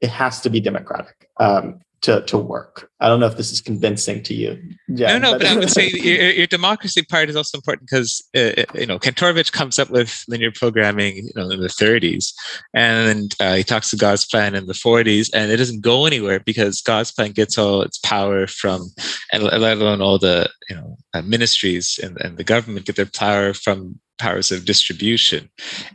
[0.00, 1.28] it has to be democratic.
[1.38, 2.90] Um to, to work.
[3.00, 4.60] I don't know if this is convincing to you.
[4.88, 8.22] Yeah, no, no, but, I would say your, your, democracy part is also important because
[8.36, 12.32] uh, uh, you know Kantorovich comes up with linear programming you know in the 30s,
[12.74, 16.82] and uh, he talks to Gosplan in the 40s, and it doesn't go anywhere because
[16.82, 18.90] Gosplan gets all its power from,
[19.32, 23.06] and let alone all the you know uh, ministries and, and the government get their
[23.06, 25.48] power from powers of distribution,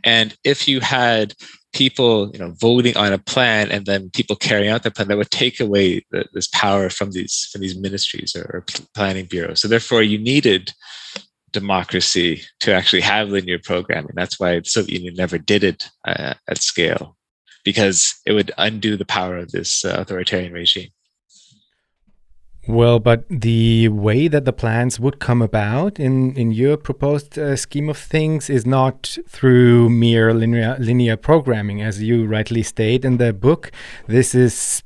[0.04, 1.34] and if you had
[1.78, 5.16] people you know voting on a plan and then people carrying out the plan that
[5.16, 8.64] would take away the, this power from these from these ministries or, or
[8.94, 9.60] planning bureaus.
[9.62, 10.72] So therefore you needed
[11.52, 14.10] democracy to actually have linear programming.
[14.14, 17.16] That's why the soviet union never did it uh, at scale
[17.64, 20.90] because it would undo the power of this uh, authoritarian regime
[22.68, 27.56] well, but the way that the plans would come about in, in your proposed uh,
[27.56, 33.16] scheme of things is not through mere linear, linear programming, as you rightly state in
[33.16, 33.72] the book.
[34.06, 34.82] This is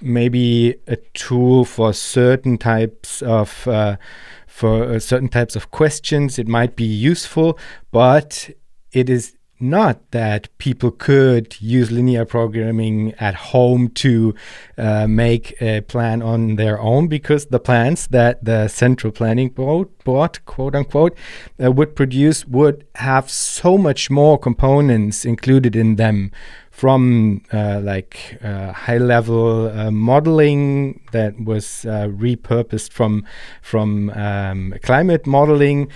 [0.00, 3.98] maybe a tool for certain types of uh,
[4.46, 6.38] for uh, certain types of questions.
[6.38, 7.58] It might be useful,
[7.92, 8.48] but
[8.92, 14.34] it is not that people could use linear programming at home to
[14.78, 20.44] uh, make a plan on their own because the plans that the central planning board,
[20.46, 21.16] quote unquote,
[21.62, 26.30] uh, would produce would have so much more components included in them
[26.70, 33.22] from uh, like uh, high level uh, modeling that was uh, repurposed from
[33.60, 35.90] from um, climate modeling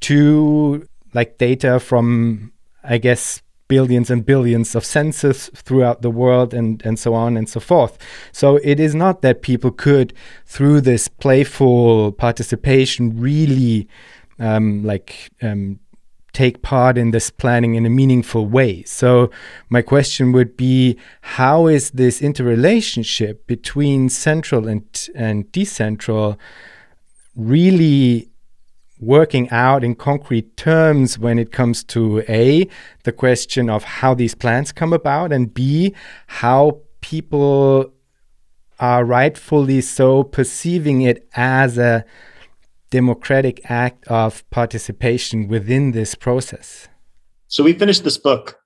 [0.00, 2.53] to like data from
[2.84, 7.48] I guess, billions and billions of sensors throughout the world and, and so on and
[7.48, 7.98] so forth.
[8.30, 10.12] So it is not that people could,
[10.44, 13.88] through this playful participation, really
[14.38, 15.78] um, like um,
[16.32, 18.82] take part in this planning in a meaningful way.
[18.82, 19.30] So
[19.70, 26.36] my question would be how is this interrelationship between central and, and decentral
[27.36, 28.28] really
[29.04, 32.66] working out in concrete terms when it comes to A,
[33.04, 35.94] the question of how these plans come about, and B,
[36.26, 37.92] how people
[38.80, 42.04] are rightfully so perceiving it as a
[42.90, 46.88] democratic act of participation within this process.
[47.48, 48.58] So we finished this book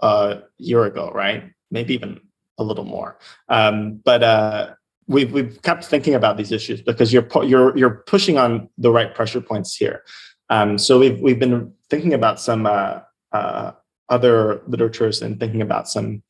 [0.00, 1.44] a year ago, right?
[1.70, 2.20] Maybe even
[2.58, 3.18] a little more.
[3.48, 4.74] Um, but uh,
[5.06, 9.14] we've we've kept thinking about these issues because you're you're you're pushing on the right
[9.14, 10.02] pressure points here.
[10.50, 13.00] Um, so we've we've been thinking about some uh,
[13.32, 13.72] uh,
[14.08, 16.22] other literatures and thinking about some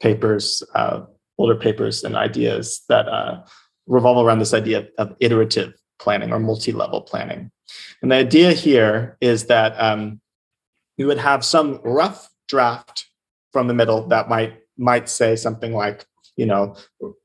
[0.00, 1.02] papers, uh,
[1.38, 3.42] older papers and ideas that uh,
[3.86, 7.50] revolve around this idea of iterative planning or multi-level planning.
[8.02, 10.20] And the idea here is that um,
[10.98, 13.06] we would have some rough draft
[13.52, 16.06] from the middle that might might say something like,
[16.40, 16.74] you know,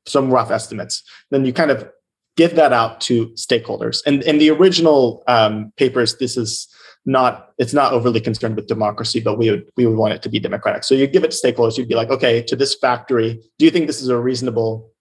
[0.06, 1.02] some rough estimates.
[1.32, 1.90] Then you kind of
[2.36, 4.02] give that out to stakeholders.
[4.06, 6.68] And in the original um, papers, this is
[7.06, 10.30] not it's not overly concerned with democracy, but we would we would want it to
[10.30, 10.84] be democratic.
[10.84, 11.78] So you give it to stakeholders.
[11.78, 14.92] You'd be like, okay, to this factory, do you think this is a reasonable,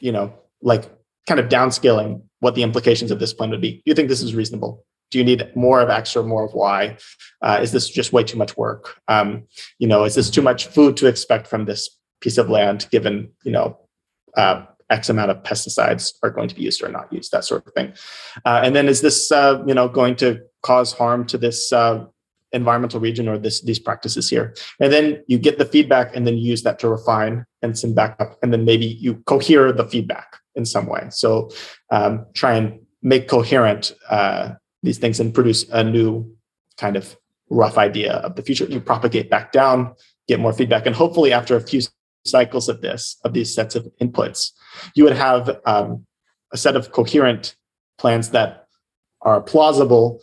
[0.00, 0.90] you know, like
[1.28, 3.72] kind of downscaling what the implications of this plan would be?
[3.72, 4.84] Do you think this is reasonable?
[5.10, 6.96] Do you need more of X or more of Y?
[7.42, 8.96] Uh, is this just way too much work?
[9.06, 9.44] Um,
[9.78, 13.30] you know, is this too much food to expect from this piece of land, given
[13.44, 13.78] you know
[14.36, 17.66] uh, X amount of pesticides are going to be used or not used, that sort
[17.66, 17.92] of thing.
[18.44, 22.04] Uh, and then is this, uh, you know, going to cause harm to this uh,
[22.52, 24.54] environmental region or this these practices here?
[24.80, 27.94] And then you get the feedback and then you use that to refine and send
[27.94, 28.36] back up.
[28.42, 31.06] And then maybe you cohere the feedback in some way.
[31.10, 31.50] So
[31.90, 36.30] um, try and make coherent uh, these things and produce a new
[36.76, 37.16] kind of
[37.48, 38.64] rough idea of the future.
[38.64, 39.94] You propagate back down,
[40.28, 41.80] get more feedback, and hopefully after a few
[42.24, 44.52] cycles of this, of these sets of inputs,
[44.94, 46.06] you would have um,
[46.52, 47.56] a set of coherent
[47.98, 48.66] plans that
[49.22, 50.20] are plausible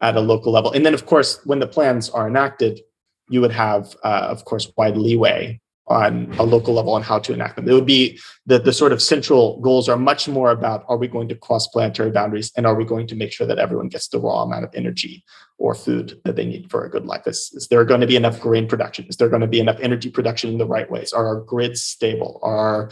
[0.00, 0.72] at a local level.
[0.72, 2.80] And then, of course, when the plans are enacted,
[3.28, 7.32] you would have, uh, of course, wide leeway on a local level on how to
[7.32, 7.68] enact them.
[7.68, 11.08] It would be that the sort of central goals are much more about are we
[11.08, 14.08] going to cross planetary boundaries and are we going to make sure that everyone gets
[14.08, 15.24] the raw amount of energy
[15.58, 17.26] or food that they need for a good life?
[17.26, 19.04] Is, is there going to be enough grain production?
[19.08, 21.12] Is there going to be enough energy production in the right ways?
[21.12, 22.40] Are our grids stable?
[22.42, 22.90] Are,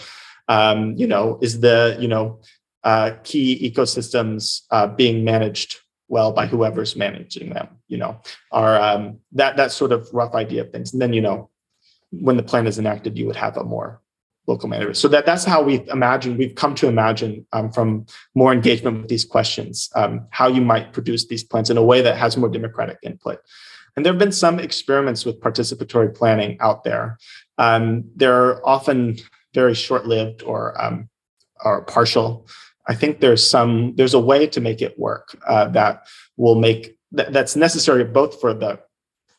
[0.49, 2.41] um, you know, is the, you know,
[2.85, 5.77] uh, key ecosystems uh, being managed
[6.09, 8.21] well by whoever's managing them, you know,
[8.51, 10.93] are um, that, that sort of rough idea of things.
[10.93, 11.49] And then, you know,
[12.13, 14.01] when the plan is enacted, you would have a more
[14.47, 14.95] local manager.
[14.95, 19.09] So that that's how we've imagined, we've come to imagine um, from more engagement with
[19.09, 22.49] these questions, um, how you might produce these plans in a way that has more
[22.49, 23.41] democratic input.
[23.95, 27.19] And there have been some experiments with participatory planning out there.
[27.59, 29.19] Um, they're often
[29.55, 31.09] very short-lived or um,
[31.65, 32.47] or partial.
[32.89, 36.07] I think there's some there's a way to make it work uh, that
[36.37, 38.81] will make that, that's necessary both for the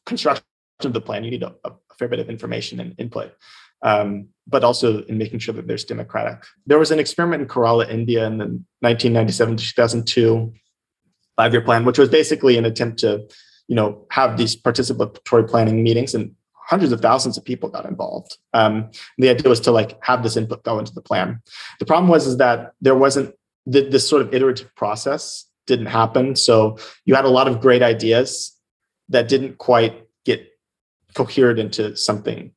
[0.05, 0.45] construction
[0.83, 1.23] of the plan.
[1.23, 1.71] You need a a
[2.03, 3.33] fair bit of information and input,
[3.81, 6.43] um, but also in making sure that there's democratic.
[6.65, 8.45] There was an experiment in Kerala, India, in the
[8.81, 10.53] 1997 to 2002
[11.35, 13.27] five-year plan, which was basically an attempt to,
[13.67, 18.37] you know, have these participatory planning meetings, and hundreds of thousands of people got involved.
[18.53, 21.41] Um, the idea was to like have this input go into the plan.
[21.79, 23.33] The problem was is that there wasn't
[23.65, 26.35] this sort of iterative process didn't happen.
[26.35, 28.53] So you had a lot of great ideas
[29.09, 30.03] that didn't quite
[31.13, 32.51] cohered into something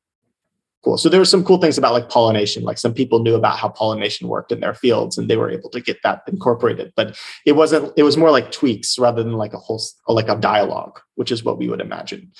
[0.87, 0.97] cool.
[0.97, 2.63] So there were some cool things about like pollination.
[2.63, 5.69] Like some people knew about how pollination worked in their fields, and they were able
[5.71, 6.93] to get that incorporated.
[6.95, 7.93] But it wasn't.
[7.97, 11.43] It was more like tweaks rather than like a whole like a dialogue, which is
[11.43, 12.31] what we would imagine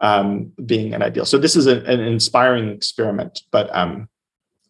[0.00, 1.24] um, being an ideal.
[1.24, 3.74] So this is a, an inspiring experiment, but.
[3.74, 4.08] Um,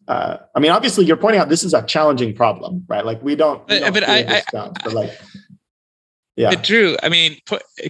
[0.07, 3.03] uh, I mean, obviously, you're pointing out this is a challenging problem, right?
[3.03, 3.67] Like we don't.
[3.67, 5.19] We don't but I, I, but like
[6.35, 6.49] yeah.
[6.49, 7.37] But Drew, I mean,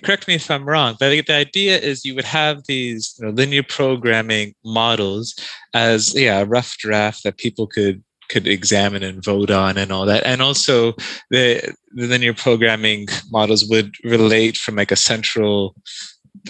[0.04, 3.32] correct me if I'm wrong, but the idea is you would have these you know,
[3.32, 5.36] linear programming models
[5.74, 10.04] as yeah, a rough draft that people could could examine and vote on and all
[10.04, 10.94] that and also
[11.30, 15.76] the, the linear programming models would relate from like a central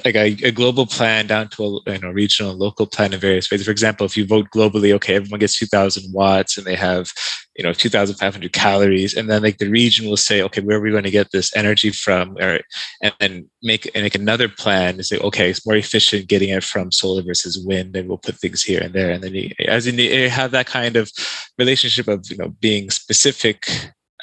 [0.04, 3.50] like a, a, global plan down to a you know regional local plan in various
[3.50, 3.64] ways.
[3.64, 7.12] For example if you vote globally okay everyone gets 2000 watts and they have
[7.56, 9.14] you know 2500 calories.
[9.14, 11.56] And then like the region will say okay where are we going to get this
[11.56, 12.38] energy from?
[12.38, 12.62] Or
[13.02, 16.64] and then make and make another plan and say okay it's more efficient getting it
[16.64, 19.12] from solar versus wind and we'll put things here and there.
[19.12, 21.12] And then you, as in you have that kind of
[21.58, 23.68] relationship of you know being specific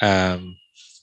[0.01, 0.55] um,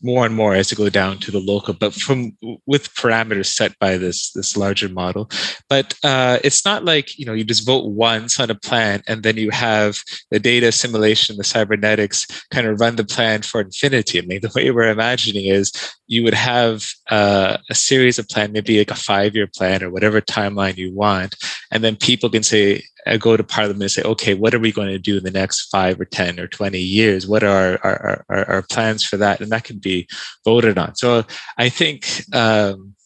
[0.03, 2.37] more and more as you go down to the local, but from
[2.67, 5.31] with parameters set by this this larger model.
[5.69, 9.23] But uh, it's not like you know you just vote once on a plan and
[9.23, 9.99] then you have
[10.31, 14.19] the data simulation, the cybernetics kind of run the plan for infinity.
[14.19, 15.73] I mean, the way we're imagining is
[16.11, 19.91] you would have uh, a series of plan, maybe like a five year plan or
[19.91, 21.37] whatever timeline you want,
[21.71, 24.73] and then people can say, uh, go to parliament and say, okay, what are we
[24.73, 27.29] going to do in the next five or 10 or 20 years?
[27.29, 29.41] What are our, our, our plans for that?
[29.41, 30.09] And that can be
[30.45, 30.97] voted on.
[30.97, 31.25] So
[31.57, 32.97] I think um,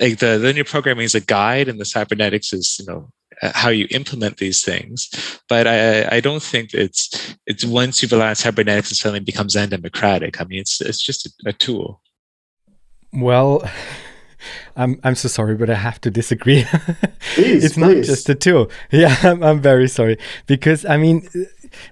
[0.00, 3.10] like the linear programming is a guide and the cybernetics is, you know,
[3.42, 5.10] uh, how you implement these things.
[5.48, 9.56] But I, I don't think it's it's once you rely on cybernetics, it suddenly becomes
[9.56, 10.40] undemocratic.
[10.40, 12.00] I mean, it's it's just a, a tool.
[13.12, 13.68] Well,
[14.76, 16.64] I'm I'm so sorry, but I have to disagree.
[17.34, 17.80] Please, it's please.
[17.80, 18.70] not just a tool.
[18.90, 21.28] Yeah, I'm, I'm very sorry because I mean,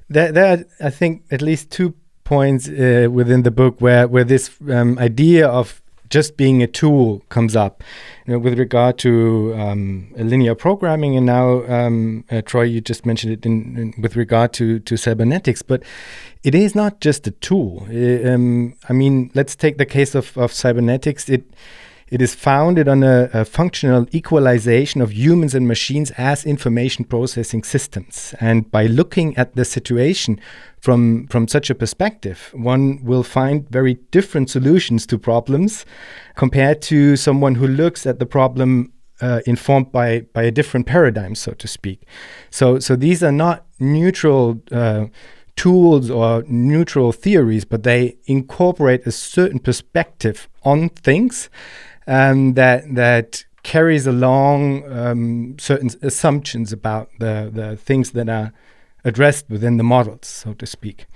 [0.09, 1.95] there there are, I think at least two
[2.25, 5.81] points uh, within the book where where this um, idea of
[6.11, 7.83] just being a tool comes up
[8.27, 13.07] you know, with regard to um, linear programming, and now um, uh, Troy, you just
[13.07, 15.83] mentioned it in, in, with regard to to cybernetics, but
[16.43, 17.87] it is not just a tool.
[17.89, 21.29] Um, I mean, let's take the case of, of cybernetics.
[21.29, 21.45] It
[22.11, 27.63] it is founded on a, a, functional equalization of humans and machines as information processing
[27.63, 28.35] systems.
[28.41, 30.41] And by looking at the situation
[30.81, 35.85] from, from such a perspective, one will find very different solutions to problems
[36.37, 41.35] compared to someone who looks at the problem uh, informed by, by a different paradigm,
[41.35, 42.07] so to speak.
[42.51, 44.61] So, so these are not neutral.
[44.73, 45.07] Uh,
[45.57, 51.51] tools or neutral theories, but they incorporate a certain perspective on things
[52.07, 58.53] um, that that carries along um, certain assumptions about the the things that are
[59.05, 61.07] addressed within the models, so to speak.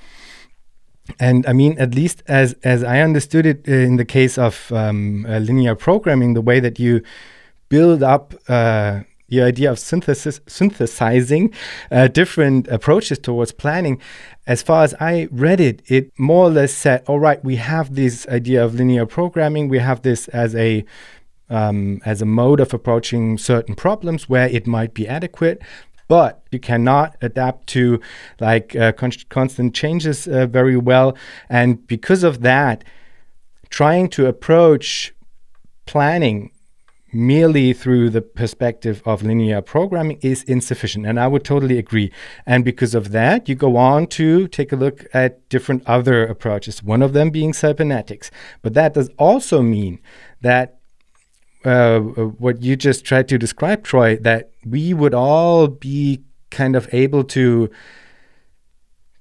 [1.20, 5.26] And I mean, at least as as I understood it in the case of um,
[5.26, 7.02] uh, linear programming, the way that you
[7.68, 11.52] build up uh, the idea of synthesis, synthesizing
[11.90, 14.00] uh, different approaches towards planning,
[14.46, 17.94] as far as I read it, it more or less said, all right, we have
[17.94, 20.84] this idea of linear programming, we have this as a
[21.50, 25.60] um, as a mode of approaching certain problems where it might be adequate,
[26.08, 28.00] but you cannot adapt to
[28.40, 31.16] like uh, con constant changes uh, very well,
[31.48, 32.84] and because of that,
[33.70, 35.14] trying to approach
[35.86, 36.50] planning
[37.14, 41.06] merely through the perspective of linear programming is insufficient.
[41.06, 42.12] And I would totally agree.
[42.44, 46.82] And because of that, you go on to take a look at different other approaches,
[46.82, 48.30] one of them being cybernetics.
[48.62, 50.00] But that does also mean
[50.40, 50.78] that
[51.64, 56.88] uh, what you just tried to describe, Troy, that we would all be kind of
[56.92, 57.70] able to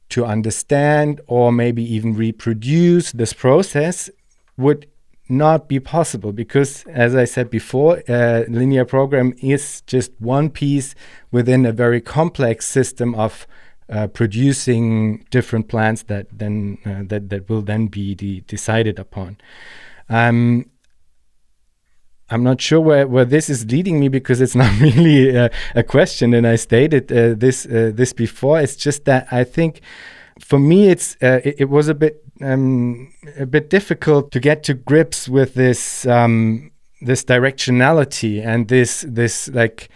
[0.10, 4.12] to understand or maybe even reproduce this process
[4.58, 4.86] would
[5.28, 10.94] not be possible because, as I said before, uh, linear program is just one piece
[11.32, 13.48] within a very complex system of
[13.90, 19.38] uh, producing different plans that then uh, that that will then be de decided upon.
[20.10, 20.70] Um,
[22.34, 25.84] I'm not sure where, where this is leading me because it's not really a, a
[25.84, 28.60] question, and I stated uh, this uh, this before.
[28.60, 29.82] It's just that I think
[30.40, 34.64] for me, it's uh, it, it, was a bit um, a bit difficult to get
[34.64, 36.72] to grips with this um,
[37.02, 39.90] this directionality and this this like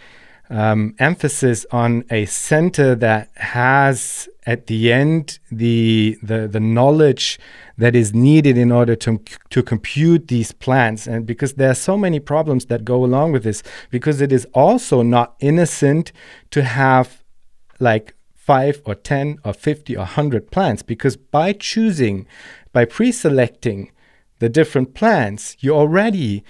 [0.50, 7.38] um, emphasis on a center that has at the end the the the knowledge
[7.76, 9.20] that is needed in order to
[9.50, 13.44] to compute these plans and because there are so many problems that go along with
[13.44, 16.12] this because it is also not innocent
[16.50, 17.22] to have
[17.78, 18.14] like
[18.48, 22.26] five or 10 or 50 or 100 plans because by choosing,
[22.72, 23.92] by pre selecting
[24.38, 26.42] the different plans, you already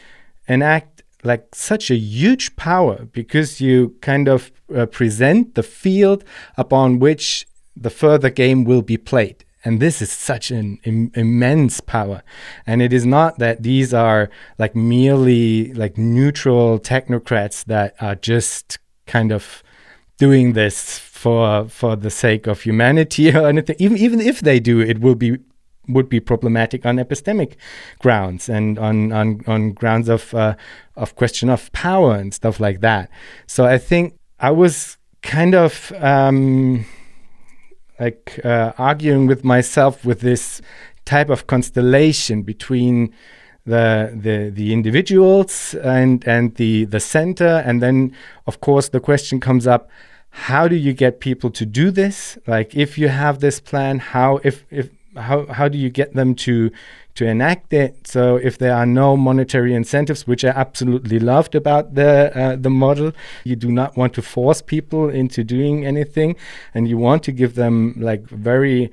[0.46, 6.25] enact like such a huge power because you kind of uh, present the field
[6.57, 7.47] upon which
[7.77, 9.45] the further game will be played.
[9.64, 12.23] And this is such an Im immense power.
[12.66, 18.79] And it is not that these are like merely like neutral technocrats that are just
[19.07, 19.62] kind of
[20.16, 23.77] doing this for for the sake of humanity or anything.
[23.79, 25.39] Even even if they do, it will be
[25.89, 27.55] would be problematic on epistemic
[27.99, 30.55] grounds and on on, on grounds of uh,
[30.97, 33.11] of question of power and stuff like that.
[33.47, 36.84] So I think I was kind of um,
[37.99, 40.61] like uh, arguing with myself with this
[41.05, 43.12] type of constellation between
[43.64, 48.12] the the the individuals and and the the center and then
[48.47, 49.91] of course the question comes up
[50.30, 54.41] how do you get people to do this like if you have this plan how
[54.43, 54.89] if if
[55.21, 56.71] how how do you get them to
[57.14, 61.95] to enact it so if there are no monetary incentives which i absolutely loved about
[61.95, 63.12] the uh, the model
[63.45, 66.37] you do not want to force people into doing anything
[66.75, 68.91] and you want to give them like very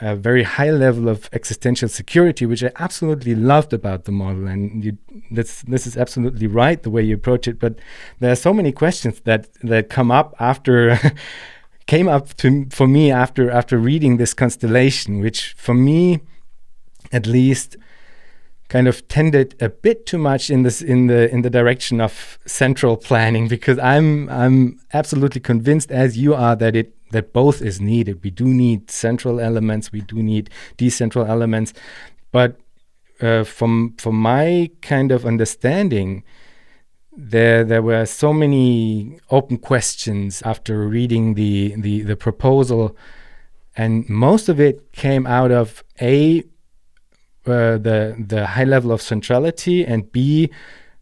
[0.00, 4.46] a very high level of existential security, which I absolutely loved about the model.
[4.46, 4.98] And you,
[5.30, 7.58] this this is absolutely right the way you approach it.
[7.58, 7.78] But
[8.20, 10.98] there are so many questions that that come up after
[11.86, 16.20] came up to for me after after reading this constellation, which for me,
[17.12, 17.76] at least,
[18.68, 22.38] kind of tended a bit too much in this in the in the direction of
[22.46, 27.80] central planning because I'm I'm absolutely convinced as you are that it that both is
[27.80, 28.22] needed.
[28.24, 31.72] We do need central elements, we do need decentral elements,
[32.32, 32.58] but
[33.20, 36.24] uh, from from my kind of understanding,
[37.16, 42.96] there there were so many open questions after reading the the, the proposal,
[43.74, 46.40] and most of it came out of a
[47.46, 50.50] uh, the the high level of centrality and b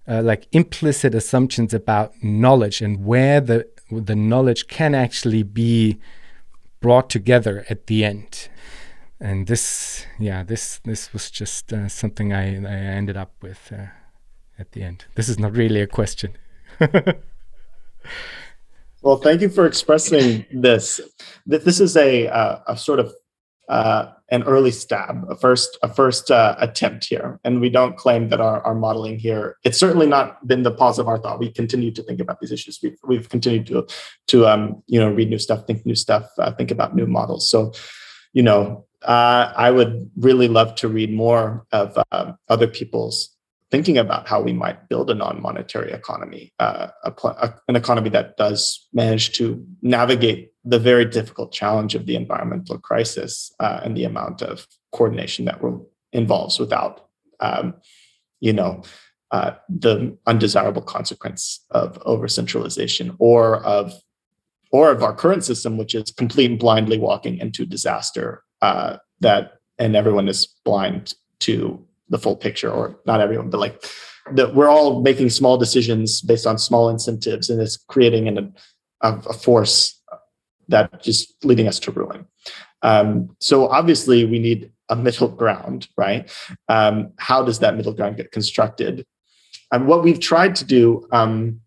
[0.07, 5.99] uh, like implicit assumptions about knowledge and where the the knowledge can actually be
[6.81, 8.49] brought together at the end.
[9.21, 13.87] And this yeah this this was just uh, something I, I ended up with uh,
[14.59, 16.36] at the end this is not really a question
[19.02, 21.00] well thank you for expressing this
[21.46, 23.14] this is a, uh, a sort of
[23.68, 28.28] uh, an early stab, a first a first uh, attempt here, and we don't claim
[28.28, 29.57] that our, our modeling here.
[29.64, 31.38] It's certainly not been the pause of our thought.
[31.38, 32.78] We continue to think about these issues.
[32.82, 33.86] We've we've continued to
[34.28, 37.48] to um, you know read new stuff, think new stuff, uh, think about new models.
[37.50, 37.72] So,
[38.32, 43.34] you know, uh, I would really love to read more of uh, other people's
[43.71, 48.37] thinking about how we might build a non-monetary economy, uh, a, a, an economy that
[48.37, 54.05] does manage to navigate the very difficult challenge of the environmental crisis uh, and the
[54.05, 57.09] amount of coordination that will involves without,
[57.41, 57.75] um,
[58.41, 58.83] you know,
[59.33, 63.93] uh, the undesirable consequence of over centralization or of
[64.71, 69.55] or of our current system, which is complete and blindly walking into disaster uh, that
[69.79, 73.84] and everyone is blind to the full picture, or not everyone, but like
[74.32, 78.55] that we're all making small decisions based on small incentives, and it's creating an,
[79.00, 80.00] a, a force
[80.68, 82.26] that just leading us to ruin.
[82.82, 86.30] Um, so obviously, we need a middle ground, right?
[86.68, 89.07] Um, how does that middle ground get constructed?
[89.72, 91.09] And what we've tried to do.
[91.11, 91.61] Um,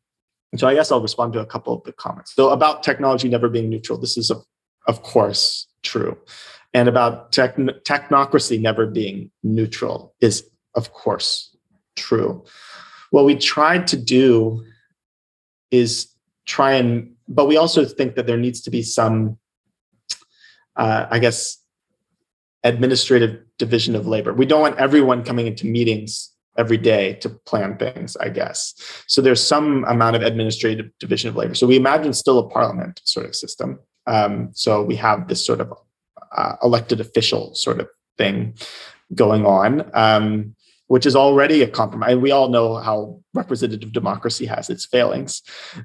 [0.55, 2.33] so I guess I'll respond to a couple of the comments.
[2.33, 4.45] So about technology never being neutral, this is of,
[4.88, 6.17] of course true.
[6.74, 11.55] And about technocracy never being neutral is of course
[11.95, 12.43] true.
[13.11, 14.63] What we tried to do
[15.72, 16.07] is
[16.45, 19.38] try and but we also think that there needs to be some,
[20.76, 21.57] uh, I guess,
[22.63, 24.34] administrative division of labor.
[24.34, 28.74] We don't want everyone coming into meetings every day to plan things, I guess.
[29.07, 31.53] So there's some amount of administrative division of labor.
[31.53, 33.80] So we imagine still a parliament sort of system.
[34.07, 35.74] Um, so we have this sort of
[36.36, 38.55] uh, elected official sort of thing
[39.13, 39.89] going on.
[39.93, 40.55] Um,
[40.88, 42.15] which is already a compromise.
[42.15, 45.43] We all know how representative democracy has its failings.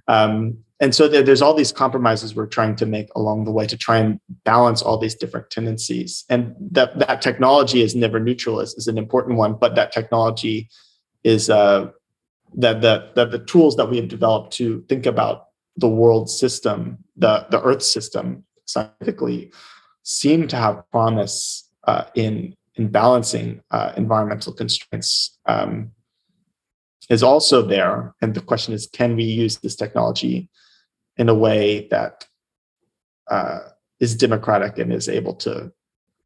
[0.09, 3.67] Um, and so there, there's all these compromises we're trying to make along the way
[3.67, 6.25] to try and balance all these different tendencies.
[6.29, 10.69] And that, that technology is never neutral is, is an important one, but that technology
[11.25, 11.91] is uh,
[12.55, 16.99] that, that, that the tools that we have developed to think about the world system,
[17.17, 19.53] the, the earth system scientifically
[20.03, 25.93] seem to have promise uh, in in balancing uh, environmental constraints um,
[27.11, 28.15] is also there.
[28.23, 30.49] And the question is, can we use this technology
[31.19, 32.27] in a way that
[33.31, 33.61] uh,
[34.01, 35.73] is democratic and is able to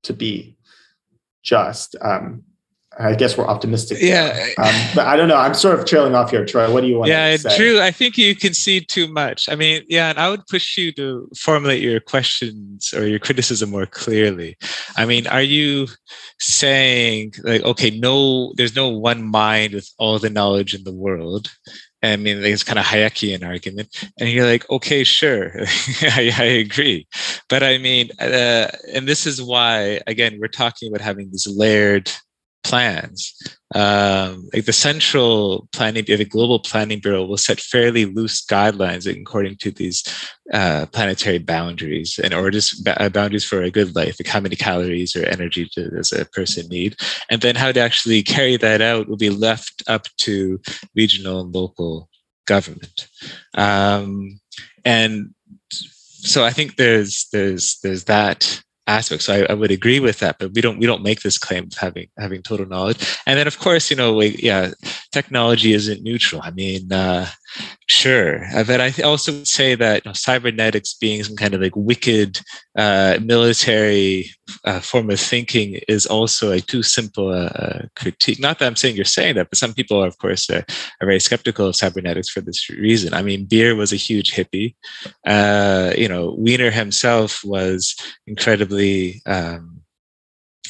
[0.02, 0.56] to be
[1.42, 1.96] just?
[2.00, 2.44] Um,
[2.99, 3.99] I guess we're optimistic.
[4.01, 4.47] Yeah.
[4.59, 5.36] Um, but I don't know.
[5.36, 6.72] I'm sort of trailing off here, Troy.
[6.72, 7.57] What do you want yeah, to say?
[7.57, 9.49] Drew, I think you concede too much.
[9.49, 13.70] I mean, yeah, and I would push you to formulate your questions or your criticism
[13.70, 14.57] more clearly.
[14.97, 15.88] I mean, are you
[16.38, 21.51] saying like, okay, no, there's no one mind with all the knowledge in the world?
[22.03, 23.88] I mean, it's kind of Hayekian argument,
[24.20, 25.53] and you're like, okay, sure,
[26.03, 27.09] I, I, agree,
[27.49, 32.12] but I mean, uh, and this is why, again, we're talking about having these layered
[32.66, 33.32] plans.
[33.74, 39.56] Um, like the central planning, the global planning bureau will set fairly loose guidelines according
[39.56, 40.02] to these
[40.52, 44.56] uh, planetary boundaries and or just uh, boundaries for a good life, like how many
[44.56, 46.96] calories or energy does a person need,
[47.30, 50.60] and then how to actually carry that out will be left up to
[50.94, 52.08] regional and local
[52.46, 53.08] government.
[53.54, 54.40] Um,
[54.84, 55.34] and
[55.70, 59.22] so I think there's there's there's that aspect.
[59.22, 61.64] So I, I, would agree with that, but we don't we don't make this claim
[61.64, 63.18] of having having total knowledge.
[63.26, 64.72] And then of course, you know, we, yeah,
[65.12, 66.41] technology isn't neutral.
[66.43, 67.26] I mean, uh,
[67.86, 71.76] Sure, uh, but I also say that you know, cybernetics being some kind of like
[71.76, 72.40] wicked
[72.76, 74.30] uh, military
[74.64, 78.40] uh, form of thinking is also a too simple a critique.
[78.40, 80.64] Not that I'm saying you're saying that, but some people, are, of course, are,
[81.01, 83.14] are, very skeptical of cybernetics for this reason.
[83.14, 84.74] I mean, Beer was a huge hippie.
[85.26, 87.94] Uh, you know, Wiener himself was
[88.26, 89.82] incredibly um,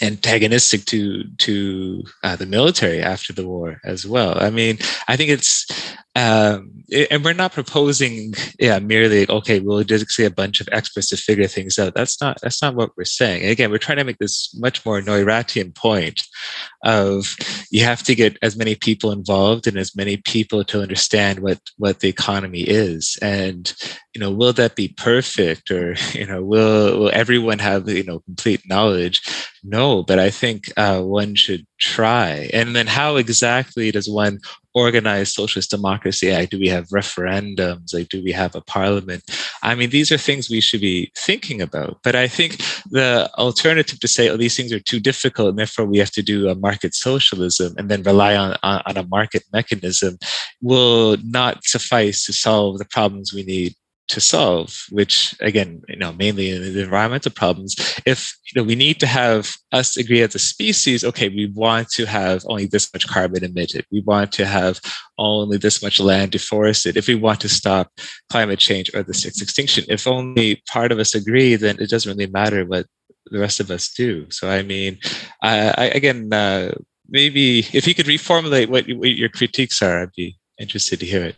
[0.03, 4.39] antagonistic to to uh, the military after the war as well.
[4.39, 5.67] I mean, I think it's
[6.17, 6.73] um,
[7.11, 11.17] and we're not proposing, yeah, merely okay, we'll just see a bunch of experts to
[11.17, 11.95] figure things out.
[11.95, 13.43] That's not that's not what we're saying.
[13.43, 16.23] And again, we're trying to make this much more Neurathian point
[16.85, 17.37] of
[17.71, 21.61] you have to get as many people involved and as many people to understand what
[21.77, 23.19] what the economy is.
[23.21, 23.71] And
[24.15, 28.21] you know, will that be perfect, or you know, will will everyone have you know
[28.21, 29.21] complete knowledge?
[29.63, 32.49] No, but I think uh, one should try.
[32.55, 34.39] And then, how exactly does one
[34.77, 36.31] organized socialist democracy?
[36.31, 37.95] Like, do we have referendums?
[37.95, 39.25] Like, do we have a parliament?
[39.63, 42.01] I mean, these are things we should be thinking about.
[42.05, 42.59] But I think
[42.91, 46.23] the alternative to say, oh, these things are too difficult, and therefore we have to
[46.23, 50.19] do a market socialism and then rely on, on, on a market mechanism
[50.61, 53.75] will not suffice to solve the problems we need
[54.09, 57.75] to solve, which again, you know, mainly in the environmental problems,
[58.07, 61.89] if you know we need to have us agree as a species, okay, we want
[61.91, 64.81] to have only this much carbon emitted, we want to have
[65.19, 67.91] only this much land deforested, if we want to stop
[68.31, 72.17] climate change or the sixth extinction, if only part of us agree, then it doesn't
[72.17, 72.87] really matter what
[73.31, 74.31] the rest of us do.
[74.31, 74.99] So I mean,
[75.43, 76.73] I, I again, uh,
[77.09, 81.25] maybe if you could reformulate what, what your critiques are, I'd be interested to hear
[81.25, 81.37] it.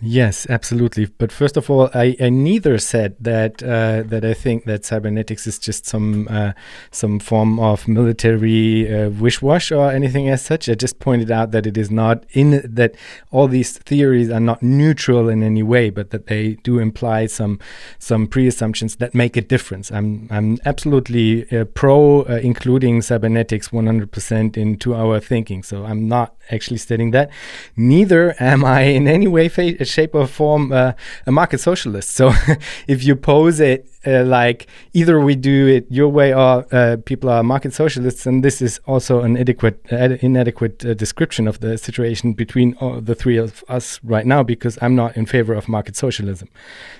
[0.00, 1.06] Yes, absolutely.
[1.06, 5.44] But first of all, I, I neither said that uh, that I think that cybernetics
[5.48, 6.52] is just some uh,
[6.92, 10.68] some form of military uh, wish wash or anything as such.
[10.68, 12.94] I just pointed out that it is not in that
[13.32, 17.58] all these theories are not neutral in any way, but that they do imply some
[17.98, 19.90] some pre-assumptions that make a difference.
[19.90, 25.64] I'm I'm absolutely uh, pro uh, including cybernetics 100% into our thinking.
[25.64, 27.30] So I'm not actually stating that.
[27.76, 30.92] Neither am I in any way shape or form uh,
[31.26, 32.10] a market socialist.
[32.10, 32.32] So
[32.86, 37.28] if you pose it uh, like either we do it your way or uh, people
[37.28, 41.76] are market socialists, and this is also an adequate, uh, inadequate uh, description of the
[41.76, 45.96] situation between the three of us right now, because I'm not in favor of market
[45.96, 46.48] socialism.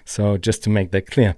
[0.04, 1.36] So just to make that clear.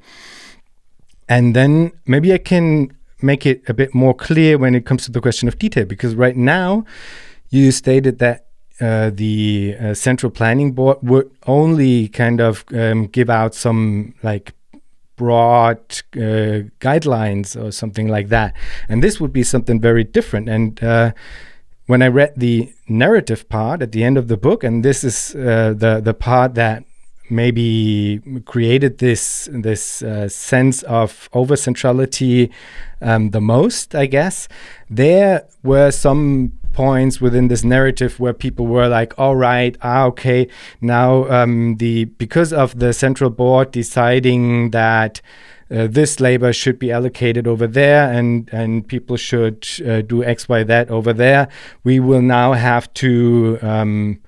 [1.28, 2.90] And then maybe I can
[3.22, 6.14] make it a bit more clear when it comes to the question of detail, because
[6.14, 6.84] right now
[7.50, 8.46] you stated that
[8.80, 14.54] uh, the uh, central planning board would only kind of um, give out some like
[15.16, 15.78] broad
[16.16, 18.54] uh, guidelines or something like that.
[18.88, 20.48] And this would be something very different.
[20.48, 21.12] And uh,
[21.86, 25.34] when I read the narrative part at the end of the book, and this is
[25.34, 26.84] uh, the the part that
[27.28, 32.50] maybe created this this uh, sense of over centrality
[33.02, 34.48] um, the most, I guess.
[34.88, 40.48] There were some points within this narrative where people were like, "All right, ah, okay,
[40.80, 45.20] now um, the because of the central board deciding that."
[45.72, 50.48] Uh, this labor should be allocated over there and and people should uh, do x
[50.48, 51.46] y that over there
[51.84, 54.18] we will now have to um,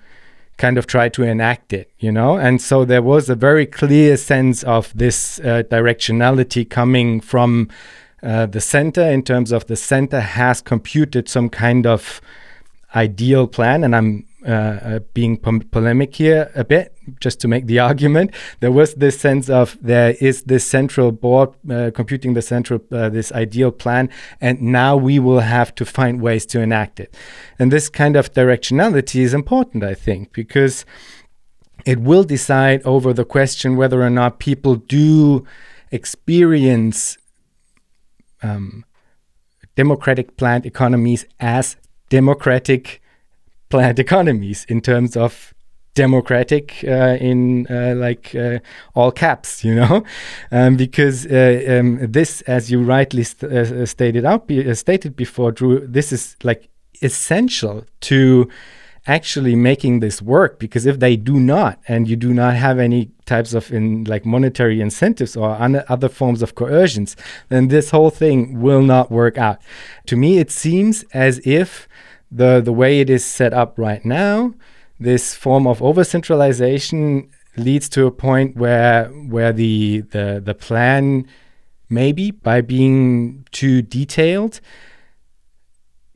[0.57, 4.17] kind of try to enact it you know and so there was a very clear
[4.17, 7.69] sense of this uh, directionality coming from
[8.23, 12.21] uh, the center in terms of the center has computed some kind of
[12.95, 17.79] ideal plan, and I'm uh, uh, being polemic here a bit, just to make the
[17.91, 18.33] argument.
[18.61, 23.09] There was this sense of there is this central board uh, computing the central uh,
[23.09, 24.11] this ideal plan,
[24.41, 27.15] and now we will have to find ways to enact it.
[27.59, 30.85] And this kind of directionality is important, I think, because
[31.87, 35.45] it will decide over the question whether or not people do
[35.91, 37.19] experience
[38.43, 38.85] um,
[39.77, 41.77] democratic planned economies as
[42.09, 43.01] democratic
[43.69, 45.55] planned economies in terms of
[45.95, 48.59] democratic uh, in uh, like uh,
[48.95, 50.03] all caps you know?
[50.51, 55.17] Um, because uh, um, this as you rightly st uh, stated out be uh, stated
[55.17, 56.69] before drew this is like
[57.03, 58.49] essential to
[59.07, 63.11] actually making this work because if they do not and you do not have any
[63.27, 65.57] types of in like monetary incentives or
[65.89, 67.17] other forms of coercions
[67.49, 69.61] then this whole thing will not work out.
[70.07, 71.89] To me it seems as if
[72.31, 74.55] the the way it is set up right now,
[74.99, 81.27] this form of over centralization leads to a point where where the the the plan
[81.91, 84.61] maybe by being too detailed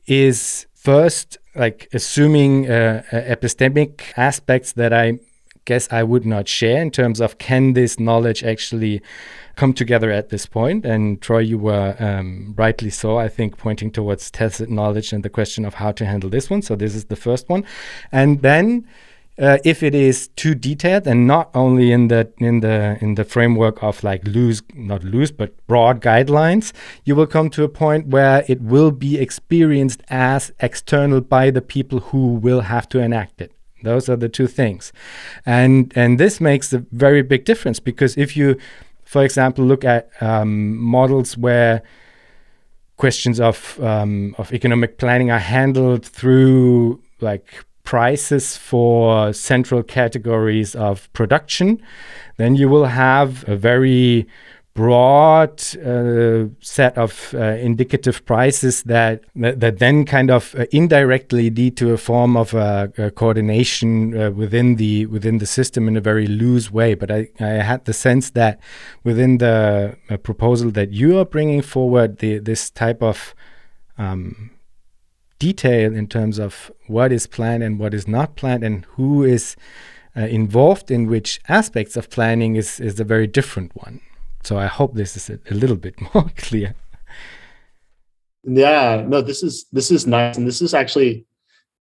[0.07, 5.19] is first like assuming uh, epistemic aspects that I
[5.65, 9.01] guess I would not share in terms of can this knowledge actually
[9.57, 10.85] come together at this point.
[10.85, 15.29] And Troy, you were um, rightly so, I think, pointing towards tacit knowledge and the
[15.29, 16.61] question of how to handle this one.
[16.61, 17.65] So this is the first one,
[18.11, 18.87] and then.
[19.39, 23.23] Uh, if it is too detailed and not only in the in the in the
[23.23, 26.73] framework of like loose not loose but broad guidelines
[27.05, 31.61] you will come to a point where it will be experienced as external by the
[31.61, 33.51] people who will have to enact it
[33.83, 34.91] Those are the two things.
[35.45, 38.57] And, and this makes a very big difference because if you,
[39.05, 41.83] for example, look at um, models where
[42.97, 51.07] questions of, um, of economic planning are handled through like prices for central categories of
[51.13, 51.81] production,
[52.35, 54.27] then you will have a very
[54.73, 61.49] broad uh, set of uh, indicative prices that, that, that then kind of uh, indirectly
[61.49, 66.01] lead to a form of uh, coordination uh, within the within the system in a
[66.01, 66.93] very loose way.
[66.93, 68.59] But I, I had the sense that
[69.05, 73.33] within the uh, proposal that you are bringing forward, the this type of
[73.97, 74.51] um,
[75.39, 79.55] detail in terms of what is planned and what is not planned and who is
[80.15, 84.01] involved in which aspects of planning is is a very different one.
[84.43, 86.75] So I hope this is a, a little bit more clear.
[88.43, 91.25] Yeah, no, this is this is nice, and this is actually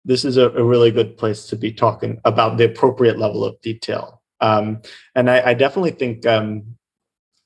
[0.04, 3.60] this is a, a really good place to be talking about the appropriate level of
[3.60, 4.22] detail.
[4.40, 4.82] Um,
[5.14, 6.75] and I, I, definitely think um,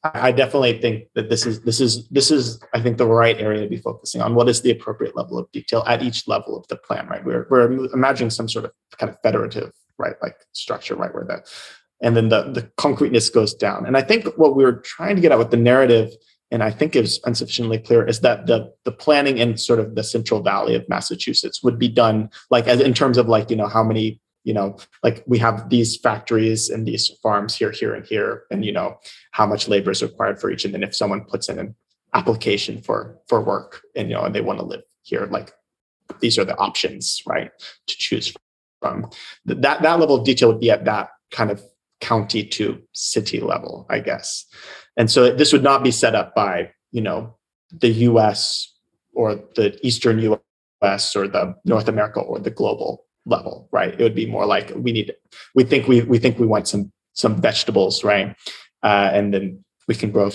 [0.02, 3.60] I definitely think that this is this is this is I think the right area
[3.62, 4.34] to be focusing on.
[4.34, 7.06] What is the appropriate level of detail at each level of the plan?
[7.06, 11.24] Right, we're we're imagining some sort of kind of federative right like structure right where
[11.24, 11.44] the
[12.02, 13.84] and then the, the concreteness goes down.
[13.84, 16.10] And I think what we are trying to get at with the narrative,
[16.50, 20.02] and I think is insufficiently clear, is that the the planning in sort of the
[20.02, 23.68] Central Valley of Massachusetts would be done like as in terms of like you know
[23.68, 28.06] how many you know like we have these factories and these farms here here and
[28.06, 28.98] here and you know
[29.32, 31.74] how much labor is required for each and then if someone puts in an
[32.14, 35.52] application for for work and you know and they want to live here like
[36.20, 37.50] these are the options right
[37.86, 38.32] to choose
[38.80, 39.08] from
[39.44, 41.62] that that level of detail would be at that kind of
[42.00, 44.44] county to city level, I guess.
[44.96, 47.36] And so this would not be set up by, you know,
[47.70, 48.72] the US
[49.14, 53.92] or the Eastern US or the North America or the global level, right?
[53.92, 55.14] It would be more like we need,
[55.54, 58.36] we think we we think we want some some vegetables, right?
[58.82, 60.30] Uh, and then we can grow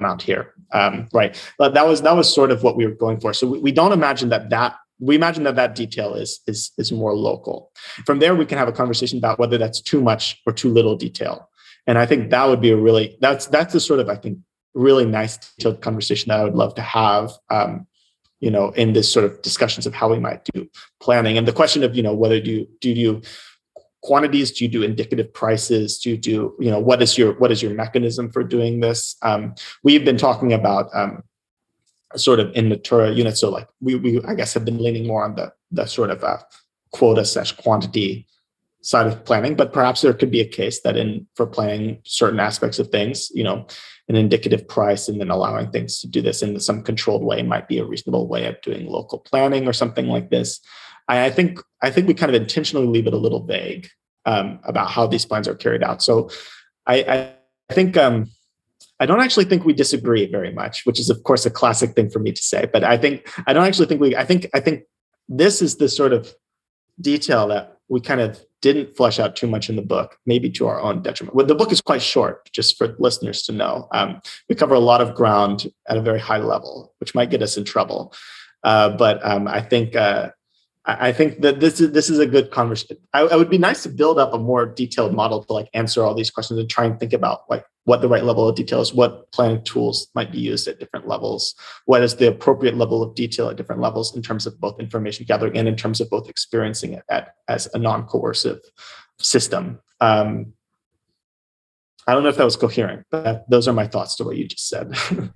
[0.00, 1.40] amount here, um, right?
[1.58, 3.32] But that was that was sort of what we were going for.
[3.32, 6.92] So we, we don't imagine that that we imagine that that detail is is is
[6.92, 7.70] more local.
[8.06, 10.96] From there, we can have a conversation about whether that's too much or too little
[10.96, 11.48] detail.
[11.86, 14.38] And I think that would be a really that's that's the sort of I think
[14.74, 17.32] really nice detailed conversation that I would love to have.
[17.50, 17.86] Um,
[18.42, 20.68] you know, in this sort of discussions of how we might do
[21.00, 23.22] planning and the question of you know whether do you do you
[24.02, 27.52] quantities do you do indicative prices do you do you know what is your what
[27.52, 31.22] is your mechanism for doing this um, we've been talking about um,
[32.16, 33.40] sort of in Natura units.
[33.40, 36.22] So like we, we I guess have been leaning more on the the sort of
[36.24, 36.38] uh,
[36.92, 38.26] quota slash quantity
[38.82, 42.40] side of planning, but perhaps there could be a case that in for planning certain
[42.40, 43.66] aspects of things, you know,
[44.08, 47.68] an indicative price and then allowing things to do this in some controlled way might
[47.68, 50.60] be a reasonable way of doing local planning or something like this.
[51.08, 53.88] I, think I think we kind of intentionally leave it a little vague
[54.24, 56.02] um, about how these plans are carried out.
[56.02, 56.30] So
[56.86, 57.34] I,
[57.70, 58.30] I think um,
[58.98, 62.08] I don't actually think we disagree very much, which is of course a classic thing
[62.08, 62.68] for me to say.
[62.72, 64.16] But I think I don't actually think we.
[64.16, 64.84] I think I think
[65.28, 66.32] this is the sort of
[67.00, 70.66] detail that we kind of didn't flesh out too much in the book, maybe to
[70.66, 71.34] our own detriment.
[71.34, 73.88] Well, the book is quite short, just for listeners to know.
[73.92, 77.42] Um, we cover a lot of ground at a very high level, which might get
[77.42, 78.14] us in trouble.
[78.64, 80.30] Uh, but um, I think uh,
[80.84, 82.96] I think that this is this is a good conversation.
[83.12, 86.02] I, I, would be nice to build up a more detailed model to like answer
[86.02, 88.80] all these questions and try and think about like what the right level of detail
[88.80, 91.54] is, what planning tools might be used at different levels,
[91.86, 95.26] what is the appropriate level of detail at different levels in terms of both information
[95.26, 98.60] gathering and in terms of both experiencing it at, as a non-coercive
[99.18, 99.80] system.
[100.00, 100.52] Um,
[102.06, 104.46] I don't know if that was coherent, but those are my thoughts to what you
[104.46, 104.94] just said.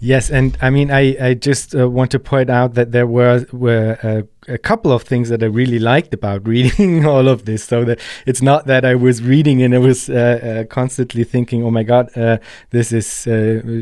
[0.00, 3.46] Yes, and I mean, I, I just uh, want to point out that there were
[3.52, 7.64] were uh, a couple of things that I really liked about reading all of this.
[7.64, 11.64] So that it's not that I was reading and I was uh, uh constantly thinking,
[11.64, 12.38] "Oh my God, uh,
[12.70, 13.24] this is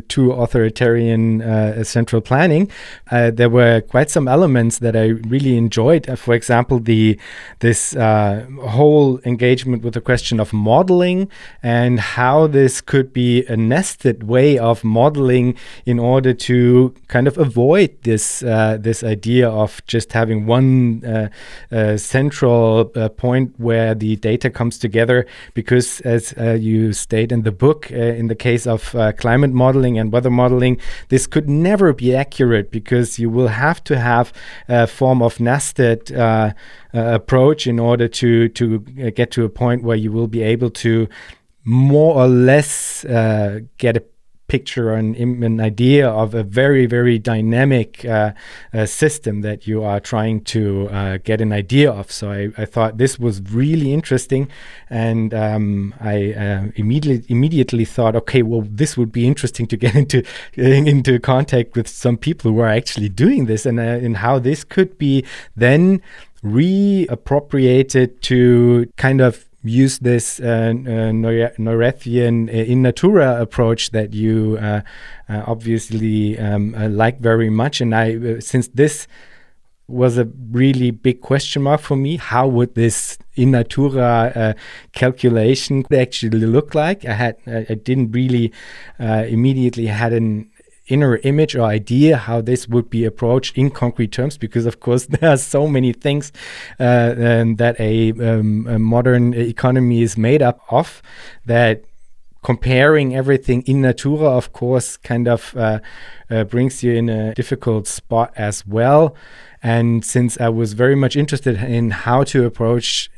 [0.09, 2.71] too authoritarian central planning."
[3.11, 6.19] there were quite some elements that I really enjoyed.
[6.19, 7.21] for example, the
[7.61, 11.29] this whole engagement with the question of modeling
[11.63, 15.55] and how this could be a nested way of modeling
[15.85, 21.29] in order to kind of avoid this uh, this idea of just having one uh,
[21.73, 25.27] uh, central uh, point where the data comes together.
[25.55, 29.99] Because as uh, you state in the book, uh, in the case of climate modeling
[29.99, 30.79] and weather modeling,
[31.09, 34.33] this could never be accurate because you will have to have
[34.69, 36.13] a form of nested.
[37.23, 38.79] approach in order to to
[39.19, 41.07] get to a point where you will be able to
[41.63, 43.05] more or less
[43.77, 44.03] get a
[44.49, 48.33] picture an, an idea of a very very dynamic uh,
[48.73, 52.11] uh, system that you are trying to uh, get an idea of.
[52.11, 54.49] So I, I, thought this was really interesting
[54.91, 59.95] and um, I uh, immediately immediately thought okay well this would be interesting to get
[60.03, 60.23] into
[60.57, 64.65] into contact with some people who are actually doing this and, uh, and how this
[64.65, 65.25] could be
[65.57, 66.01] then
[66.45, 71.13] reappropriated to kind of use this uh, uh,
[71.59, 74.81] Neurathian uh, in natura approach that you uh,
[75.29, 77.81] uh obviously um, uh, like very much.
[77.81, 79.07] And I, since this
[79.89, 84.57] was a really big question mark for me, how would this in natura
[84.93, 87.05] calculation actually look like?
[87.05, 88.53] I had, I didn't really
[88.99, 90.51] immediately had an
[90.89, 95.07] inner image or idea how this would be approached in concrete terms because of course
[95.15, 96.33] there are so many things
[96.79, 101.03] uh, um, that a, um, a, modern economy is made up of
[101.45, 101.85] that
[102.43, 105.81] comparing everything in natura of course kind of uh,
[106.31, 109.17] uh, brings you in a difficult spot as well.
[109.63, 113.11] And since i was very much interested in how to approach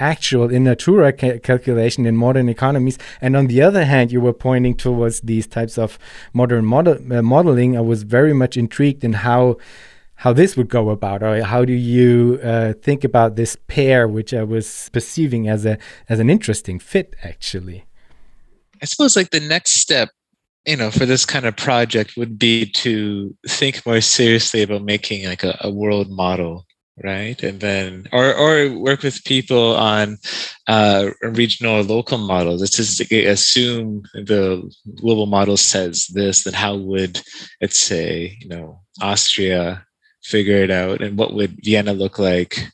[0.00, 2.98] actual in natura ca calculation in modern economies.
[3.20, 5.98] And on the other hand, you were pointing towards these types of
[6.32, 7.76] modern model, uh, modeling.
[7.76, 9.58] I was very much intrigued in how
[10.16, 14.34] how this would go about, or how do you uh, think about this pair, which
[14.34, 15.78] I was perceiving as a
[16.08, 17.84] as an interesting fit, actually.
[18.82, 20.10] I suppose like the next step
[20.66, 25.24] you know for this kind of project would be to think more seriously about making
[25.24, 26.66] like a, a world model
[27.02, 30.18] right and then or or work with people on
[30.66, 34.62] uh, regional or local models it's just assume the
[34.96, 37.20] global model says this then how would
[37.60, 39.84] let's say you know austria
[40.22, 42.70] figure it out and what would vienna look like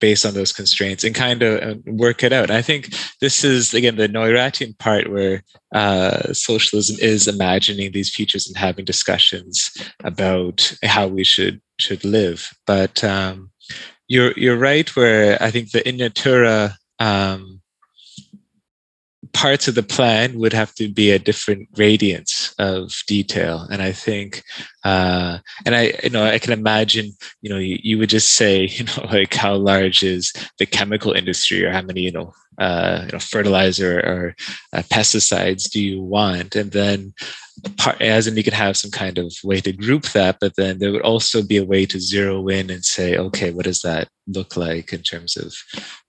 [0.00, 2.50] based on those constraints and kind of uh, work it out.
[2.50, 5.42] I think this is again the Neurathian part where
[5.74, 9.70] uh, socialism is imagining these futures and having discussions
[10.04, 12.50] about how we should should live.
[12.66, 13.50] But um,
[14.08, 17.55] you're you're right where I think the in natura um,
[19.36, 23.68] parts of the plan would have to be a different gradients of detail.
[23.70, 24.42] And i think
[24.84, 28.64] uh, and i you know i can imagine you know you, you would just say
[28.76, 33.02] you know like how large is the chemical industry or how many you know uh,
[33.04, 34.34] you know fertilizer or
[34.72, 36.56] uh, pesticides do you want?
[36.56, 37.12] And then
[37.76, 40.78] part, as in you could have some kind of way to group that, but then
[40.78, 44.08] there would also be a way to zero in and say, okay, what does that
[44.26, 45.54] look like in terms of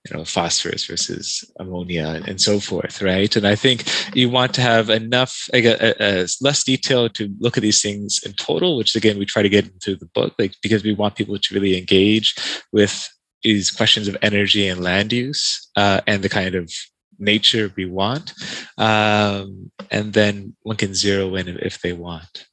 [0.09, 3.35] you know phosphorus versus ammonia and so forth, right?
[3.35, 3.83] And I think
[4.15, 7.81] you want to have enough, like a, a, a less detail to look at these
[7.81, 10.93] things in total, which again we try to get into the book, like because we
[10.93, 12.35] want people to really engage
[12.71, 13.09] with
[13.43, 16.71] these questions of energy and land use uh, and the kind of
[17.19, 18.33] nature we want.
[18.77, 22.47] Um, and then one can zero in if they want.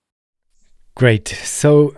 [0.95, 1.29] Great.
[1.29, 1.97] So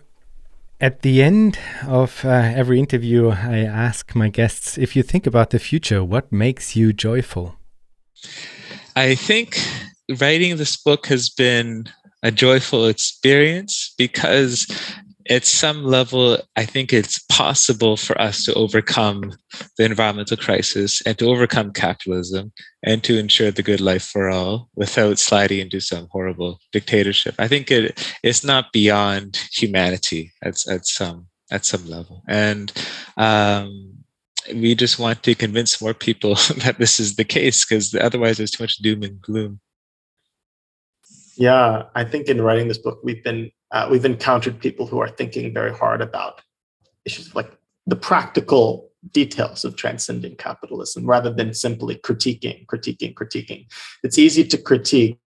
[0.81, 5.51] at the end of uh, every interview, I ask my guests if you think about
[5.51, 7.57] the future, what makes you joyful?
[8.95, 9.59] I think
[10.21, 11.89] writing this book has been
[12.23, 14.67] a joyful experience because
[15.29, 19.33] at some level, I think it's possible for us to overcome
[19.77, 24.69] the environmental crisis and to overcome capitalism and to ensure the good life for all
[24.75, 27.35] without sliding into some horrible dictatorship.
[27.39, 32.23] I think it it's not beyond humanity at, at some at some level.
[32.29, 32.73] And
[33.17, 33.95] um,
[34.55, 38.51] we just want to convince more people that this is the case because otherwise there's
[38.51, 39.61] too much doom and gloom.
[41.37, 45.09] Yeah, I think in writing this book, we've been uh, we've encountered people who are
[45.09, 46.41] thinking very hard about
[47.05, 47.51] issues like
[47.87, 53.67] the practical details of transcending capitalism rather than simply critiquing, critiquing, critiquing.
[54.03, 55.19] It's easy to critique,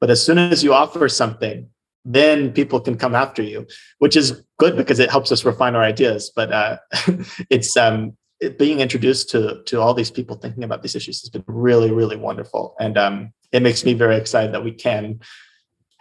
[0.00, 1.68] but as soon as you offer something,
[2.04, 3.66] then people can come after you,
[3.98, 6.30] which is good because it helps us refine our ideas.
[6.34, 6.78] But uh,
[7.50, 11.30] it's um, it, being introduced to to all these people thinking about these issues has
[11.30, 15.20] been really, really wonderful, and um, it makes me very excited that we can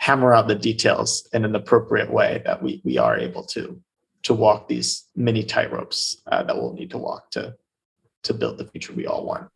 [0.05, 3.81] hammer out the details in an appropriate way that we we are able to
[4.21, 7.55] to walk these many tightropes uh, that we'll need to walk to
[8.21, 9.49] to build the future we all want.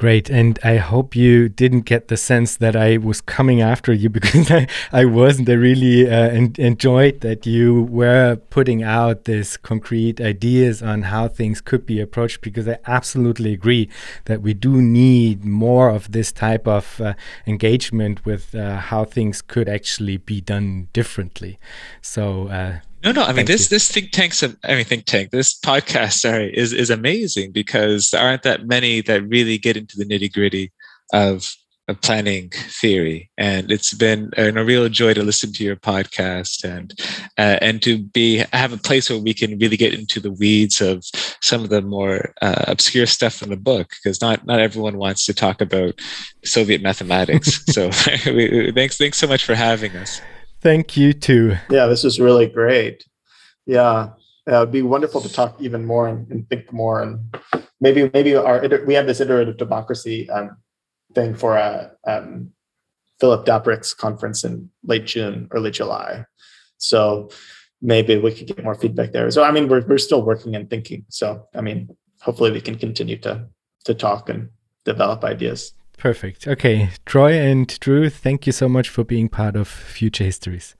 [0.00, 0.30] Great.
[0.30, 4.50] And I hope you didn't get the sense that I was coming after you because
[4.50, 5.50] I, I wasn't.
[5.50, 11.28] I really uh, en enjoyed that you were putting out this concrete ideas on how
[11.28, 13.90] things could be approached because I absolutely agree
[14.24, 17.12] that we do need more of this type of uh,
[17.46, 21.58] engagement with uh, how things could actually be done differently.
[22.00, 23.22] So, uh, no, no.
[23.22, 23.76] I mean, this you.
[23.76, 24.42] this think tank's.
[24.42, 25.30] I mean, think tank.
[25.30, 29.96] This podcast, sorry, is is amazing because there aren't that many that really get into
[29.96, 30.72] the nitty gritty
[31.12, 31.54] of
[31.94, 36.94] planning theory, and it's been a, a, real joy to listen to your podcast and
[37.38, 40.80] uh, and to be have a place where we can really get into the weeds
[40.80, 41.04] of
[41.40, 45.26] some of the more uh, obscure stuff in the book because not not everyone wants
[45.26, 45.98] to talk about
[46.44, 47.64] Soviet mathematics.
[47.68, 47.90] so
[48.74, 50.20] thanks thanks so much for having us.
[50.60, 51.56] Thank you too.
[51.70, 53.04] Yeah, this is really great.
[53.66, 54.10] Yeah,
[54.50, 57.34] uh, it'd be wonderful to talk even more and, and think more and
[57.80, 60.56] maybe maybe our we have this iterative democracy um,
[61.14, 62.50] thing for a um,
[63.20, 66.24] Philip Dapprich's conference in late June, early July.
[66.78, 67.30] So
[67.82, 69.30] maybe we could get more feedback there.
[69.30, 71.04] So I mean, we're we're still working and thinking.
[71.08, 71.88] So I mean,
[72.20, 73.46] hopefully we can continue to
[73.84, 74.50] to talk and
[74.84, 75.72] develop ideas.
[76.00, 76.48] Perfect.
[76.48, 80.74] Okay, Troy and Drew, thank you so much for being part of Future Histories.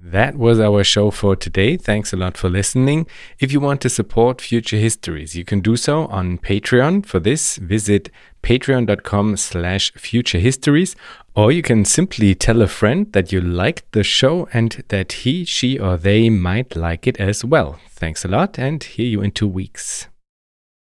[0.00, 1.76] That was our show for today.
[1.76, 3.06] Thanks a lot for listening.
[3.38, 7.04] If you want to support Future Histories, you can do so on Patreon.
[7.04, 8.10] For this, visit
[8.44, 10.94] patreon.com slash futurehistories
[11.34, 15.44] or you can simply tell a friend that you liked the show and that he,
[15.44, 17.78] she or they might like it as well.
[17.88, 20.08] Thanks a lot and hear you in two weeks.